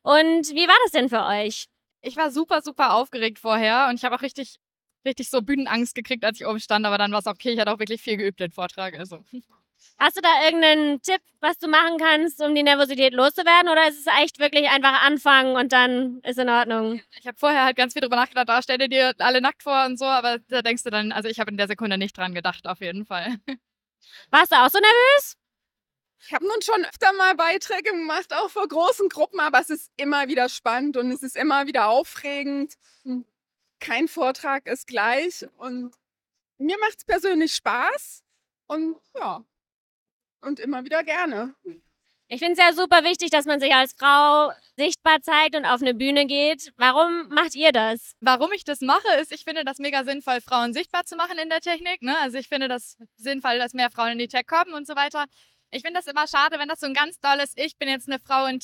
Und 0.00 0.48
wie 0.54 0.66
war 0.66 0.76
das 0.84 0.92
denn 0.92 1.10
für 1.10 1.26
euch? 1.26 1.66
Ich 2.00 2.16
war 2.16 2.30
super, 2.30 2.62
super 2.62 2.94
aufgeregt 2.94 3.38
vorher 3.38 3.88
und 3.90 3.96
ich 3.96 4.04
habe 4.06 4.16
auch 4.16 4.22
richtig 4.22 4.58
richtig 5.04 5.30
so 5.30 5.42
Bühnenangst 5.42 5.94
gekriegt, 5.94 6.24
als 6.24 6.40
ich 6.40 6.46
oben 6.46 6.60
stand, 6.60 6.86
aber 6.86 6.98
dann 6.98 7.12
war 7.12 7.20
es 7.20 7.26
okay. 7.26 7.50
Ich 7.50 7.60
hatte 7.60 7.72
auch 7.72 7.78
wirklich 7.78 8.02
viel 8.02 8.16
geübt, 8.16 8.40
den 8.40 8.50
Vortrag. 8.50 8.98
Also. 8.98 9.24
Hast 9.98 10.16
du 10.16 10.20
da 10.22 10.44
irgendeinen 10.44 11.02
Tipp, 11.02 11.20
was 11.40 11.58
du 11.58 11.68
machen 11.68 11.98
kannst, 11.98 12.40
um 12.40 12.54
die 12.54 12.62
Nervosität 12.62 13.12
loszuwerden? 13.12 13.70
Oder 13.70 13.88
ist 13.88 13.98
es 13.98 14.06
echt 14.22 14.38
wirklich 14.38 14.68
einfach 14.68 15.02
anfangen 15.02 15.56
und 15.56 15.72
dann 15.72 16.20
ist 16.20 16.38
in 16.38 16.48
Ordnung? 16.48 17.02
Ich 17.18 17.26
habe 17.26 17.36
vorher 17.38 17.64
halt 17.64 17.76
ganz 17.76 17.92
viel 17.92 18.00
drüber 18.00 18.16
nachgedacht, 18.16 18.48
da 18.48 18.62
stell 18.62 18.78
dir 18.78 19.14
alle 19.18 19.40
nackt 19.40 19.62
vor 19.62 19.84
und 19.84 19.98
so, 19.98 20.06
aber 20.06 20.38
da 20.48 20.62
denkst 20.62 20.84
du 20.84 20.90
dann, 20.90 21.12
also 21.12 21.28
ich 21.28 21.38
habe 21.38 21.50
in 21.50 21.56
der 21.56 21.68
Sekunde 21.68 21.98
nicht 21.98 22.16
dran 22.16 22.34
gedacht, 22.34 22.66
auf 22.66 22.80
jeden 22.80 23.04
Fall. 23.04 23.36
Warst 24.30 24.52
du 24.52 24.56
auch 24.56 24.70
so 24.70 24.78
nervös? 24.78 25.36
Ich 26.22 26.34
habe 26.34 26.46
nun 26.46 26.60
schon 26.62 26.84
öfter 26.84 27.12
mal 27.14 27.34
Beiträge 27.34 27.90
gemacht, 27.90 28.32
auch 28.34 28.50
vor 28.50 28.68
großen 28.68 29.08
Gruppen, 29.08 29.40
aber 29.40 29.60
es 29.60 29.70
ist 29.70 29.90
immer 29.96 30.28
wieder 30.28 30.48
spannend 30.48 30.96
und 30.96 31.10
es 31.10 31.22
ist 31.22 31.36
immer 31.36 31.66
wieder 31.66 31.88
aufregend. 31.88 32.74
Kein 33.80 34.08
Vortrag 34.08 34.66
ist 34.66 34.86
gleich 34.86 35.46
und 35.56 35.92
mir 36.58 36.78
macht 36.78 36.98
es 36.98 37.04
persönlich 37.04 37.54
Spaß 37.54 38.22
und 38.66 38.96
ja, 39.16 39.44
und 40.42 40.60
immer 40.60 40.84
wieder 40.84 41.02
gerne. 41.02 41.54
Ich 42.28 42.38
finde 42.38 42.52
es 42.52 42.58
ja 42.58 42.72
super 42.72 43.02
wichtig, 43.02 43.30
dass 43.30 43.44
man 43.44 43.58
sich 43.58 43.74
als 43.74 43.94
Frau 43.98 44.52
sichtbar 44.76 45.20
zeigt 45.20 45.56
und 45.56 45.64
auf 45.64 45.80
eine 45.80 45.94
Bühne 45.94 46.26
geht. 46.26 46.72
Warum 46.76 47.28
macht 47.28 47.56
ihr 47.56 47.72
das? 47.72 48.14
Warum 48.20 48.52
ich 48.52 48.62
das 48.62 48.82
mache, 48.82 49.08
ist, 49.20 49.32
ich 49.32 49.42
finde 49.42 49.64
das 49.64 49.78
mega 49.78 50.04
sinnvoll, 50.04 50.40
Frauen 50.40 50.72
sichtbar 50.72 51.04
zu 51.04 51.16
machen 51.16 51.38
in 51.38 51.48
der 51.48 51.60
Technik. 51.60 52.02
Ne? 52.02 52.16
Also 52.18 52.38
ich 52.38 52.48
finde 52.48 52.68
das 52.68 52.96
sinnvoll, 53.16 53.58
dass 53.58 53.74
mehr 53.74 53.90
Frauen 53.90 54.12
in 54.12 54.18
die 54.18 54.28
Tech 54.28 54.46
kommen 54.46 54.74
und 54.74 54.86
so 54.86 54.94
weiter. 54.94 55.24
Ich 55.72 55.82
finde 55.82 55.98
das 55.98 56.06
immer 56.06 56.28
schade, 56.28 56.58
wenn 56.60 56.68
das 56.68 56.80
so 56.80 56.86
ein 56.86 56.94
ganz 56.94 57.18
tolles 57.18 57.52
Ich 57.56 57.76
bin 57.78 57.88
jetzt 57.88 58.08
eine 58.08 58.20
Frau 58.20 58.46
in 58.46 58.60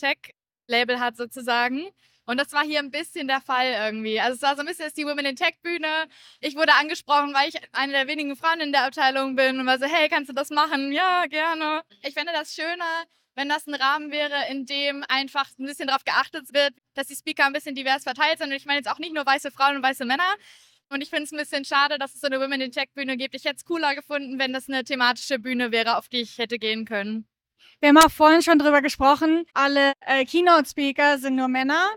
Tech-Label 0.67 1.01
hat 1.01 1.17
sozusagen. 1.17 1.89
Und 2.29 2.39
das 2.41 2.53
war 2.53 2.65
hier 2.65 2.81
ein 2.81 2.91
bisschen 2.91 3.29
der 3.29 3.41
Fall 3.41 3.71
irgendwie. 3.71 4.21
Also 4.21 4.35
es 4.35 4.43
war 4.43 4.57
so 4.57 4.61
ein 4.61 4.67
bisschen 4.67 4.87
jetzt 4.87 4.97
die 4.97 5.07
Women 5.07 5.27
in 5.27 5.37
Tech 5.37 5.55
Bühne. 5.63 6.09
Ich 6.41 6.57
wurde 6.57 6.75
angesprochen, 6.75 7.33
weil 7.33 7.49
ich 7.49 7.55
eine 7.73 7.93
der 7.93 8.09
wenigen 8.09 8.35
Frauen 8.35 8.61
in 8.61 8.73
der 8.73 8.85
Abteilung 8.85 9.37
bin 9.37 9.61
und 9.61 9.67
war 9.67 9.79
so, 9.79 9.87
hey, 9.87 10.09
kannst 10.09 10.29
du 10.29 10.35
das 10.35 10.51
machen? 10.51 10.91
Ja, 10.93 11.27
gerne. 11.27 11.83
Ich 12.03 12.15
fände 12.15 12.33
das 12.33 12.53
schöner, 12.53 13.05
wenn 13.37 13.49
das 13.49 13.69
ein 13.69 13.75
Rahmen 13.75 14.11
wäre, 14.11 14.51
in 14.51 14.67
dem 14.67 15.05
einfach 15.09 15.49
ein 15.59 15.67
bisschen 15.67 15.87
darauf 15.87 16.05
geachtet 16.05 16.53
wird, 16.53 16.75
dass 16.95 17.07
die 17.07 17.15
Speaker 17.15 17.47
ein 17.47 17.53
bisschen 17.53 17.77
divers 17.77 18.03
verteilt 18.03 18.39
sind. 18.39 18.49
Und 18.49 18.57
ich 18.57 18.67
meine 18.67 18.79
jetzt 18.79 18.91
auch 18.91 18.99
nicht 18.99 19.15
nur 19.15 19.25
weiße 19.25 19.53
Frauen 19.53 19.77
und 19.77 19.83
weiße 19.85 20.05
Männer. 20.05 20.35
Und 20.89 21.03
ich 21.03 21.11
finde 21.11 21.25
es 21.25 21.33
ein 21.33 21.39
bisschen 21.39 21.65
schade, 21.65 21.97
dass 21.97 22.15
es 22.15 22.21
so 22.21 22.27
eine 22.27 22.41
Women 22.41 22.61
in 22.61 22.73
Tech 22.73 22.89
Bühne 22.93 23.17
gibt. 23.17 23.37
Ich 23.37 23.45
hätte 23.45 23.57
es 23.57 23.65
cooler 23.65 23.95
gefunden, 23.95 24.41
wenn 24.41 24.53
das 24.53 24.69
eine 24.69 24.83
thematische 24.83 25.39
Bühne 25.39 25.71
wäre, 25.71 25.97
auf 25.97 26.09
die 26.09 26.23
ich 26.23 26.39
hätte 26.39 26.59
gehen 26.59 26.85
können. 26.85 27.29
Wir 27.81 27.91
haben 27.91 27.99
auch 27.99 28.11
vorhin 28.11 28.43
schon 28.43 28.59
drüber 28.59 28.81
gesprochen. 28.83 29.45
Alle 29.55 29.93
äh, 30.01 30.25
Keynote-Speaker 30.25 31.19
sind 31.19 31.37
nur 31.37 31.49
Männer. 31.49 31.89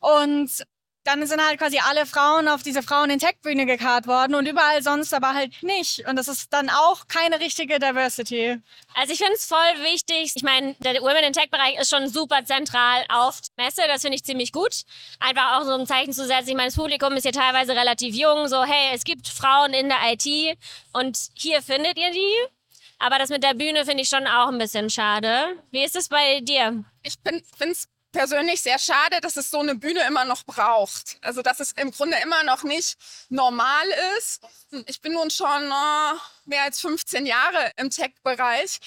Und 0.00 0.64
dann 1.08 1.26
sind 1.26 1.42
halt 1.42 1.58
quasi 1.58 1.78
alle 1.78 2.04
Frauen 2.04 2.48
auf 2.48 2.62
diese 2.62 2.82
Frauen 2.82 3.08
in 3.08 3.18
Tech-Bühne 3.18 3.64
gekarrt 3.64 4.06
worden 4.06 4.34
und 4.34 4.46
überall 4.46 4.82
sonst 4.82 5.14
aber 5.14 5.32
halt 5.32 5.62
nicht. 5.62 6.06
Und 6.06 6.16
das 6.16 6.28
ist 6.28 6.52
dann 6.52 6.68
auch 6.68 7.08
keine 7.08 7.40
richtige 7.40 7.78
Diversity. 7.78 8.60
Also 8.94 9.14
ich 9.14 9.18
finde 9.18 9.32
es 9.34 9.46
voll 9.46 9.84
wichtig. 9.84 10.32
Ich 10.34 10.42
meine, 10.42 10.74
der 10.80 11.00
Women 11.00 11.24
in 11.24 11.32
Tech-Bereich 11.32 11.80
ist 11.80 11.88
schon 11.88 12.08
super 12.08 12.44
zentral 12.44 13.04
auf 13.08 13.40
Messe. 13.56 13.82
Das 13.86 14.02
finde 14.02 14.16
ich 14.16 14.24
ziemlich 14.24 14.52
gut. 14.52 14.82
Einfach 15.18 15.58
auch 15.58 15.64
so 15.64 15.72
ein 15.72 15.86
Zeichen 15.86 16.12
zu 16.12 16.26
setzen. 16.26 16.50
Ich 16.50 16.56
meine, 16.56 16.68
das 16.68 16.76
Publikum 16.76 17.14
ist 17.14 17.22
hier 17.22 17.32
teilweise 17.32 17.74
relativ 17.74 18.14
jung. 18.14 18.46
So, 18.48 18.64
hey, 18.64 18.94
es 18.94 19.04
gibt 19.04 19.28
Frauen 19.28 19.72
in 19.72 19.88
der 19.88 19.98
IT 20.12 20.58
und 20.92 21.18
hier 21.34 21.62
findet 21.62 21.96
ihr 21.96 22.10
die. 22.12 22.57
Aber 22.98 23.18
das 23.18 23.30
mit 23.30 23.42
der 23.42 23.54
Bühne 23.54 23.84
finde 23.84 24.02
ich 24.02 24.08
schon 24.08 24.26
auch 24.26 24.48
ein 24.48 24.58
bisschen 24.58 24.90
schade. 24.90 25.62
Wie 25.70 25.84
ist 25.84 25.96
es 25.96 26.08
bei 26.08 26.40
dir? 26.40 26.84
Ich 27.02 27.14
finde 27.22 27.42
es 27.72 27.88
persönlich 28.12 28.60
sehr 28.60 28.78
schade, 28.78 29.20
dass 29.20 29.36
es 29.36 29.50
so 29.50 29.60
eine 29.60 29.74
Bühne 29.74 30.04
immer 30.06 30.24
noch 30.24 30.44
braucht. 30.44 31.18
Also 31.22 31.42
dass 31.42 31.60
es 31.60 31.72
im 31.72 31.92
Grunde 31.92 32.16
immer 32.22 32.42
noch 32.42 32.64
nicht 32.64 32.98
normal 33.28 33.86
ist. 34.18 34.42
Ich 34.86 35.00
bin 35.00 35.12
nun 35.12 35.30
schon 35.30 35.70
oh, 35.70 36.18
mehr 36.44 36.62
als 36.64 36.80
15 36.80 37.26
Jahre 37.26 37.70
im 37.76 37.90
Tech-Bereich 37.90 38.78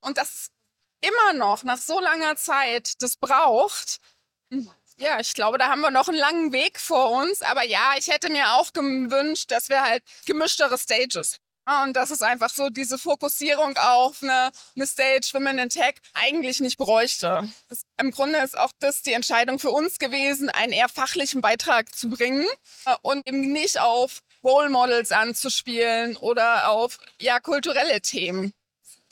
und 0.00 0.18
das 0.18 0.48
immer 1.00 1.32
noch 1.34 1.62
nach 1.62 1.78
so 1.78 2.00
langer 2.00 2.36
Zeit 2.36 3.00
das 3.02 3.16
braucht, 3.16 4.00
Ja, 4.98 5.18
ich 5.18 5.32
glaube, 5.32 5.56
da 5.56 5.68
haben 5.68 5.80
wir 5.80 5.90
noch 5.90 6.08
einen 6.08 6.18
langen 6.18 6.52
Weg 6.52 6.78
vor 6.78 7.10
uns. 7.12 7.40
Aber 7.40 7.64
ja, 7.64 7.94
ich 7.96 8.08
hätte 8.08 8.30
mir 8.30 8.52
auch 8.52 8.72
gewünscht, 8.74 9.50
dass 9.50 9.70
wir 9.70 9.80
halt 9.82 10.02
gemischtere 10.26 10.76
Stages. 10.76 11.38
Und 11.66 11.94
das 11.94 12.10
ist 12.10 12.22
einfach 12.22 12.50
so 12.50 12.68
diese 12.68 12.98
Fokussierung 12.98 13.76
auf 13.76 14.22
eine, 14.22 14.50
eine 14.74 14.86
Stage 14.86 15.28
Women 15.32 15.58
in 15.58 15.68
Tech 15.68 15.94
eigentlich 16.14 16.60
nicht 16.60 16.78
bräuchte. 16.78 17.48
Das, 17.68 17.82
Im 17.98 18.10
Grunde 18.10 18.38
ist 18.38 18.58
auch 18.58 18.72
das 18.80 19.02
die 19.02 19.12
Entscheidung 19.12 19.58
für 19.58 19.70
uns 19.70 19.98
gewesen, 19.98 20.48
einen 20.48 20.72
eher 20.72 20.88
fachlichen 20.88 21.40
Beitrag 21.40 21.94
zu 21.94 22.08
bringen 22.08 22.46
äh, 22.86 22.96
und 23.02 23.26
eben 23.26 23.52
nicht 23.52 23.78
auf 23.78 24.20
Role 24.42 24.70
Models 24.70 25.12
anzuspielen 25.12 26.16
oder 26.16 26.70
auf 26.70 26.98
ja 27.20 27.40
kulturelle 27.40 28.00
Themen. 28.00 28.52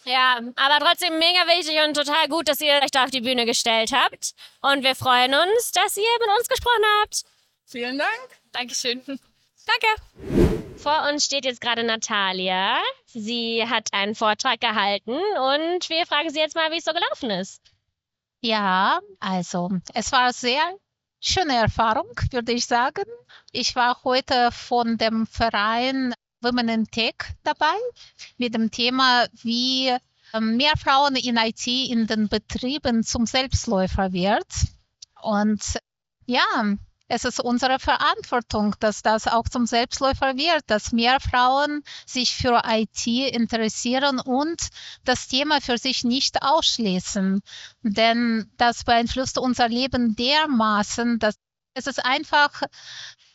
Ja, 0.05 0.41
aber 0.57 0.85
trotzdem 0.85 1.19
mega 1.19 1.47
wichtig 1.47 1.79
und 1.87 1.95
total 1.95 2.29
gut, 2.29 2.49
dass 2.49 2.61
ihr 2.61 2.81
euch 2.83 2.91
da 2.91 3.05
auf 3.05 3.11
die 3.11 3.21
Bühne 3.21 3.45
gestellt 3.45 3.93
habt. 3.93 4.33
Und 4.63 4.83
wir 4.83 4.95
freuen 4.95 5.35
uns, 5.35 5.73
dass 5.73 5.97
ihr 5.97 6.03
mit 6.21 6.39
uns 6.39 6.49
gesprochen 6.49 6.85
habt. 7.03 7.25
Vielen 7.67 7.99
Dank. 7.99 8.29
Dankeschön. 8.53 9.03
Danke. 9.05 10.48
Vor 10.79 11.09
uns 11.09 11.25
steht 11.25 11.45
jetzt 11.45 11.61
gerade 11.61 11.83
Natalia. 11.83 12.79
Sie 13.07 13.64
hat 13.69 13.88
einen 13.93 14.14
Vortrag 14.14 14.61
gehalten 14.61 15.11
und 15.11 15.88
wir 15.88 16.07
fragen 16.07 16.31
sie 16.31 16.38
jetzt 16.38 16.55
mal, 16.55 16.71
wie 16.71 16.79
es 16.79 16.85
so 16.85 16.93
gelaufen 16.93 17.31
ist. 17.31 17.61
Ja, 18.41 19.01
also 19.19 19.71
es 19.95 20.12
war 20.12 20.33
sehr 20.33 20.62
schöne 21.21 21.57
Erfahrung, 21.57 22.12
würde 22.31 22.53
ich 22.53 22.67
sagen. 22.67 23.05
Ich 23.51 23.75
war 23.75 24.05
heute 24.05 24.51
von 24.53 24.97
dem 24.97 25.27
Verein 25.27 26.14
Women 26.41 26.69
in 26.69 26.85
Tech 26.87 27.17
dabei 27.43 27.75
mit 28.37 28.55
dem 28.55 28.71
Thema, 28.71 29.27
wie 29.43 29.93
ähm, 30.33 30.57
mehr 30.57 30.75
Frauen 30.77 31.17
in 31.17 31.37
IT 31.37 31.67
in 31.67 32.07
den 32.07 32.29
Betrieben 32.29 33.03
zum 33.03 33.27
Selbstläufer 33.27 34.12
wird. 34.12 34.47
Und 35.21 35.79
ja, 36.27 36.77
es 37.09 37.25
ist 37.25 37.40
unsere 37.40 37.79
Verantwortung, 37.79 38.77
dass 38.81 39.03
das 39.03 39.27
auch 39.27 39.49
zum 39.49 39.66
Selbstläufer 39.66 40.37
wird, 40.37 40.62
dass 40.66 40.92
mehr 40.92 41.18
Frauen 41.21 41.83
sich 42.07 42.35
für 42.37 42.62
IT 42.66 43.07
interessieren 43.07 44.21
und 44.21 44.61
das 45.05 45.27
Thema 45.27 45.61
für 45.62 45.79
sich 45.79 46.05
nicht 46.05 46.42
ausschließen. 46.42 47.40
Denn 47.83 48.51
das 48.59 48.85
beeinflusst 48.85 49.38
unser 49.38 49.68
Leben 49.68 50.16
dermaßen, 50.16 51.18
dass 51.18 51.37
es 51.75 51.87
ist 51.87 52.05
einfach 52.05 52.62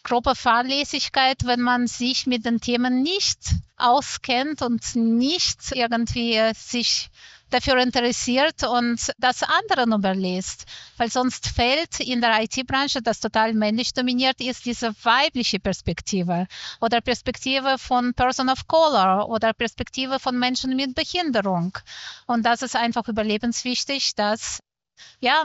grobe 0.04 0.36
Fahrlässigkeit, 0.36 1.46
wenn 1.46 1.62
man 1.62 1.88
sich 1.88 2.28
mit 2.28 2.46
den 2.46 2.60
Themen 2.60 3.02
nicht 3.02 3.40
auskennt 3.78 4.62
und 4.62 4.96
nicht 4.96 5.72
irgendwie 5.72 6.40
sich 6.54 7.10
dafür 7.54 7.78
interessiert 7.78 8.64
und 8.64 9.12
das 9.18 9.44
anderen 9.44 9.94
überlässt. 9.94 10.66
Weil 10.98 11.12
sonst 11.12 11.48
fällt 11.48 12.00
in 12.00 12.22
der 12.22 12.42
IT-Branche, 12.44 13.02
das 13.02 13.20
total 13.20 13.54
männlich 13.54 13.94
dominiert 13.94 14.42
ist, 14.42 14.66
diese 14.66 14.94
weibliche 15.04 15.60
Perspektive 15.60 16.48
oder 16.82 17.02
Perspektive 17.02 17.78
von 17.78 18.14
Person 18.14 18.50
of 18.50 18.68
Color 18.68 19.30
oder 19.30 19.54
Perspektive 19.54 20.20
von 20.20 20.38
Menschen 20.38 20.76
mit 20.76 20.96
Behinderung. 20.96 21.78
Und 22.26 22.46
das 22.46 22.62
ist 22.62 22.76
einfach 22.76 23.08
überlebenswichtig, 23.08 24.16
dass 24.16 24.60
ja, 25.20 25.44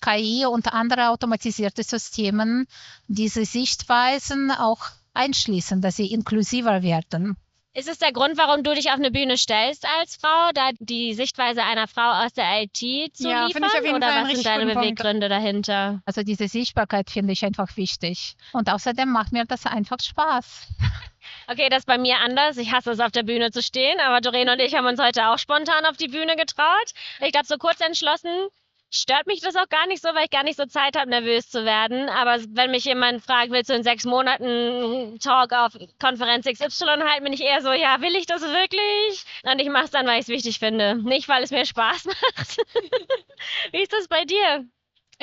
KI 0.00 0.44
und 0.46 0.72
andere 0.72 1.08
automatisierte 1.08 1.82
Systeme 1.82 2.66
diese 3.06 3.44
Sichtweisen 3.44 4.50
auch 4.50 4.86
einschließen, 5.14 5.80
dass 5.80 5.96
sie 5.96 6.12
inklusiver 6.12 6.82
werden. 6.82 7.36
Ist 7.76 7.88
es 7.88 7.98
der 7.98 8.12
Grund, 8.12 8.38
warum 8.38 8.62
du 8.62 8.72
dich 8.72 8.86
auf 8.90 8.94
eine 8.98 9.10
Bühne 9.10 9.36
stellst 9.36 9.84
als 9.98 10.14
Frau, 10.14 10.50
da 10.54 10.70
die 10.78 11.12
Sichtweise 11.12 11.64
einer 11.64 11.88
Frau 11.88 12.24
aus 12.24 12.32
der 12.32 12.62
IT 12.62 12.76
zu 13.16 13.28
Ja, 13.28 13.46
liefern? 13.46 13.64
ich 13.64 13.78
auf 13.78 13.84
jeden 13.84 13.96
Oder 13.96 14.06
Fall 14.08 14.22
was 14.24 14.30
sind 14.32 14.46
deine 14.46 14.62
guten 14.62 14.74
Punkt. 14.74 14.80
Beweggründe 14.98 15.28
dahinter? 15.28 16.00
Also 16.06 16.22
diese 16.22 16.46
Sichtbarkeit 16.46 17.10
finde 17.10 17.32
ich 17.32 17.44
einfach 17.44 17.76
wichtig. 17.76 18.36
Und 18.52 18.70
außerdem 18.70 19.10
macht 19.10 19.32
mir 19.32 19.44
das 19.44 19.66
einfach 19.66 19.98
Spaß. 20.00 20.68
Okay, 21.48 21.68
das 21.70 21.80
ist 21.80 21.86
bei 21.86 21.96
mir 21.96 22.18
anders. 22.18 22.58
Ich 22.58 22.70
hasse 22.72 22.90
es, 22.90 23.00
auf 23.00 23.10
der 23.10 23.22
Bühne 23.22 23.50
zu 23.50 23.62
stehen, 23.62 23.98
aber 24.00 24.20
Doreen 24.20 24.48
und 24.50 24.60
ich 24.60 24.74
haben 24.74 24.86
uns 24.86 25.00
heute 25.00 25.28
auch 25.28 25.38
spontan 25.38 25.86
auf 25.86 25.96
die 25.96 26.08
Bühne 26.08 26.36
getraut. 26.36 26.92
Ich 27.22 27.32
glaube, 27.32 27.46
so 27.46 27.56
kurz 27.56 27.80
entschlossen 27.80 28.28
stört 28.94 29.26
mich 29.26 29.40
das 29.40 29.56
auch 29.56 29.68
gar 29.68 29.86
nicht 29.86 30.02
so, 30.02 30.08
weil 30.14 30.24
ich 30.24 30.30
gar 30.30 30.44
nicht 30.44 30.56
so 30.56 30.66
Zeit 30.66 30.96
habe, 30.96 31.10
nervös 31.10 31.48
zu 31.50 31.64
werden. 31.64 32.08
Aber 32.08 32.38
wenn 32.50 32.70
mich 32.70 32.84
jemand 32.84 33.22
fragt, 33.22 33.50
willst 33.50 33.70
du 33.70 33.74
in 33.74 33.82
sechs 33.82 34.04
Monaten 34.04 35.18
Talk 35.18 35.52
auf 35.52 35.72
Konferenz 36.00 36.46
XY 36.46 36.84
halten, 37.06 37.24
bin 37.24 37.32
ich 37.32 37.42
eher 37.42 37.60
so, 37.60 37.72
ja, 37.72 38.00
will 38.00 38.14
ich 38.16 38.26
das 38.26 38.42
wirklich? 38.42 39.24
Und 39.42 39.58
ich 39.58 39.68
mache 39.68 39.84
es 39.84 39.90
dann, 39.90 40.06
weil 40.06 40.20
ich 40.20 40.26
es 40.26 40.28
wichtig 40.28 40.58
finde. 40.58 40.94
Nicht, 40.96 41.28
weil 41.28 41.42
es 41.42 41.50
mir 41.50 41.66
Spaß 41.66 42.04
macht. 42.36 42.56
Wie 43.72 43.82
ist 43.82 43.92
das 43.92 44.08
bei 44.08 44.24
dir? 44.24 44.66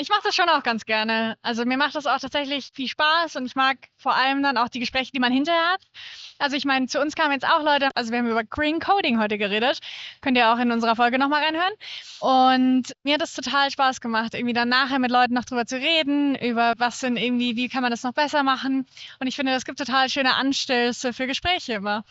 Ich 0.02 0.10
mache 0.10 0.22
das 0.24 0.34
schon 0.34 0.50
auch 0.50 0.64
ganz 0.64 0.86
gerne. 0.86 1.38
Also 1.44 1.64
mir 1.64 1.78
macht 1.78 1.94
das 1.94 2.08
auch 2.08 2.18
tatsächlich 2.18 2.72
viel 2.74 2.88
Spaß 2.88 3.36
und 3.36 3.46
ich 3.46 3.56
mag 3.56 3.78
vor 3.98 4.16
allem 4.16 4.42
dann 4.42 4.58
auch 4.58 4.68
die 4.68 4.80
Gespräche, 4.80 5.12
die 5.12 5.20
man 5.20 5.32
hinterher 5.32 5.74
hat. 5.74 5.82
Also 6.40 6.56
ich 6.56 6.66
meine, 6.66 6.88
zu 6.88 7.00
uns 7.00 7.14
kamen 7.14 7.34
jetzt 7.34 7.46
auch 7.46 7.62
Leute, 7.62 7.92
also 7.94 8.10
wir 8.10 8.18
haben 8.18 8.28
über 8.28 8.44
Green 8.44 8.80
Coding 8.80 9.20
heute 9.20 9.38
geredet. 9.38 9.78
Könnt 10.22 10.38
ihr 10.38 10.52
auch 10.52 10.58
in 10.58 10.72
unserer 10.72 10.96
Folge 10.96 11.20
nochmal 11.20 11.44
reinhören. 11.44 11.74
Und 12.20 12.94
mir 13.04 13.14
hat 13.14 13.22
es 13.22 13.36
total 13.36 13.70
Spaß 13.70 14.02
gemacht, 14.02 14.34
irgendwie 14.34 14.56
dann 14.56 14.70
nachher 14.70 14.98
mit 14.98 15.12
Leuten 15.12 15.36
noch 15.36 15.46
drüber 15.46 15.68
zu 15.68 15.76
reden, 15.76 16.34
über 16.34 16.74
was 16.80 17.00
sind 17.00 17.18
irgendwie, 17.18 17.56
wie 17.56 17.70
kann 17.70 17.84
man 17.84 17.92
das 17.92 18.02
noch 18.02 18.14
besser 18.14 18.42
machen. 18.42 18.88
Und 19.20 19.28
ich 19.28 19.36
finde, 19.36 19.52
das 19.52 19.66
gibt 19.66 19.78
total 19.78 20.10
schöne 20.10 20.34
Anstöße 20.34 21.14
für 21.14 21.28
Gespräche 21.28 21.74
immer. 21.74 22.04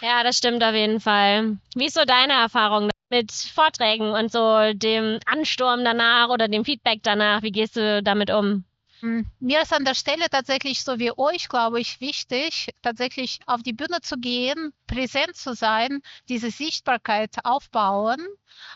Ja, 0.00 0.24
das 0.24 0.38
stimmt 0.38 0.64
auf 0.64 0.74
jeden 0.74 0.98
Fall. 0.98 1.56
Wie 1.76 1.86
ist 1.86 1.94
so 1.94 2.04
deine 2.04 2.32
Erfahrung 2.32 2.90
mit 3.12 3.30
Vorträgen 3.30 4.10
und 4.12 4.32
so 4.32 4.72
dem 4.72 5.18
Ansturm 5.26 5.84
danach 5.84 6.30
oder 6.30 6.48
dem 6.48 6.64
Feedback 6.64 7.00
danach? 7.02 7.42
Wie 7.42 7.52
gehst 7.52 7.76
du 7.76 8.02
damit 8.02 8.30
um? 8.30 8.64
Mm, 9.02 9.22
Mir 9.38 9.60
ist 9.62 9.72
an 9.74 9.84
der 9.84 9.94
Stelle 9.94 10.30
tatsächlich 10.30 10.82
so 10.82 10.98
wie 10.98 11.12
euch, 11.16 11.48
glaube 11.50 11.78
ich, 11.78 12.00
wichtig, 12.00 12.70
tatsächlich 12.80 13.40
auf 13.46 13.62
die 13.62 13.74
Bühne 13.74 14.00
zu 14.00 14.16
gehen, 14.16 14.72
präsent 14.86 15.36
zu 15.36 15.54
sein, 15.54 16.00
diese 16.30 16.50
Sichtbarkeit 16.50 17.44
aufbauen, 17.44 18.18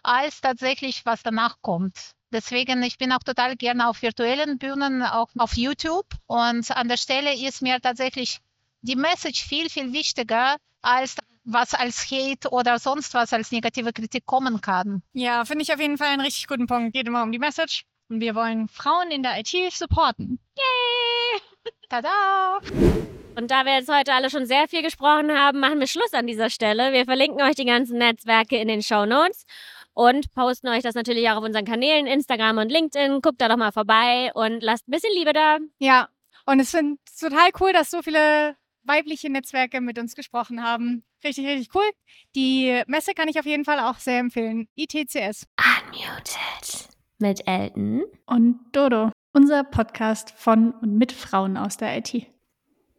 als 0.03 0.43
tatsächlich 0.43 1.07
was 1.07 1.23
danach 1.23 1.57
kommt. 1.63 2.13
Deswegen, 2.31 2.83
ich 2.83 2.99
bin 2.99 3.13
auch 3.13 3.23
total 3.25 3.57
gerne 3.57 3.89
auf 3.89 4.03
virtuellen 4.03 4.59
Bühnen, 4.59 5.03
auch 5.03 5.31
auf 5.39 5.57
YouTube. 5.57 6.07
Und 6.27 6.71
an 6.73 6.89
der 6.89 6.99
Stelle 6.99 7.35
ist 7.35 7.63
mir 7.63 7.81
tatsächlich 7.81 8.41
die 8.83 8.97
Message 8.97 9.45
viel, 9.45 9.71
viel 9.71 9.93
wichtiger, 9.95 10.57
als 10.83 11.17
was 11.47 11.75
als 11.75 12.11
Hate 12.11 12.51
oder 12.51 12.79
sonst 12.79 13.15
was 13.15 13.33
als 13.33 13.53
negative 13.53 13.93
Kritik 13.93 14.27
kommen 14.27 14.61
kann. 14.61 15.03
Ja, 15.13 15.45
finde 15.45 15.63
ich 15.63 15.73
auf 15.73 15.81
jeden 15.81 15.97
Fall 15.97 16.09
einen 16.09 16.21
richtig 16.21 16.47
guten 16.49 16.67
Punkt. 16.67 16.93
Geht 16.93 17.07
immer 17.07 17.23
um 17.23 17.33
die 17.33 17.39
Message. 17.39 17.85
Und 18.09 18.21
wir 18.21 18.35
wollen 18.35 18.69
Frauen 18.69 19.11
in 19.11 19.23
der 19.23 19.39
IT 19.39 19.73
supporten. 19.73 20.39
Yay! 20.57 21.73
Tada! 21.89 22.59
Und 23.37 23.51
da 23.51 23.65
wir 23.65 23.75
jetzt 23.75 23.93
heute 23.93 24.15
alle 24.15 24.31
schon 24.31 24.47
sehr 24.47 24.69
viel 24.69 24.83
gesprochen 24.83 25.31
haben, 25.31 25.61
machen 25.61 25.79
wir 25.79 25.87
Schluss 25.87 26.13
an 26.13 26.27
dieser 26.27 26.51
Stelle. 26.51 26.93
Wir 26.93 27.05
verlinken 27.05 27.43
euch 27.43 27.55
die 27.55 27.65
ganzen 27.65 27.99
Netzwerke 27.99 28.57
in 28.57 28.69
den 28.69 28.83
Show 28.83 29.05
Notes 29.05 29.45
und 29.93 30.33
posten 30.35 30.69
euch 30.69 30.83
das 30.83 30.95
natürlich 30.95 31.29
auch 31.29 31.37
auf 31.37 31.45
unseren 31.45 31.65
Kanälen, 31.65 32.07
Instagram 32.07 32.59
und 32.59 32.71
LinkedIn. 32.71 33.21
Guckt 33.21 33.41
da 33.41 33.49
doch 33.49 33.57
mal 33.57 33.73
vorbei 33.73 34.31
und 34.35 34.63
lasst 34.63 34.89
ein 34.89 34.93
bisschen 34.93 35.13
Liebe 35.15 35.33
da. 35.33 35.59
Ja, 35.79 36.09
und 36.47 36.61
es 36.61 36.73
es 36.73 37.17
total 37.19 37.51
cool, 37.61 37.73
dass 37.73 37.91
so 37.91 38.03
viele 38.03 38.57
weibliche 38.87 39.31
Netzwerke 39.31 39.81
mit 39.81 39.99
uns 39.99 40.15
gesprochen 40.15 40.63
haben. 40.63 41.05
Richtig, 41.25 41.47
richtig 41.47 41.75
cool. 41.75 41.89
Die 42.35 42.83
Messe 42.87 43.13
kann 43.15 43.29
ich 43.29 43.39
auf 43.39 43.47
jeden 43.47 43.65
Fall 43.65 43.81
auch 43.81 43.99
sehr 43.99 44.19
empfehlen. 44.19 44.69
ITCS. 44.77 45.47
Unmuted. 45.59 46.89
Mit 47.19 47.47
Elton. 47.47 48.05
Und 48.27 48.61
Dodo, 48.73 49.11
unser 49.33 49.65
Podcast 49.65 50.31
von 50.31 50.73
und 50.73 50.97
mit 50.97 51.13
Frauen 51.13 51.57
aus 51.57 51.77
der 51.77 51.99
IT. 51.99 52.27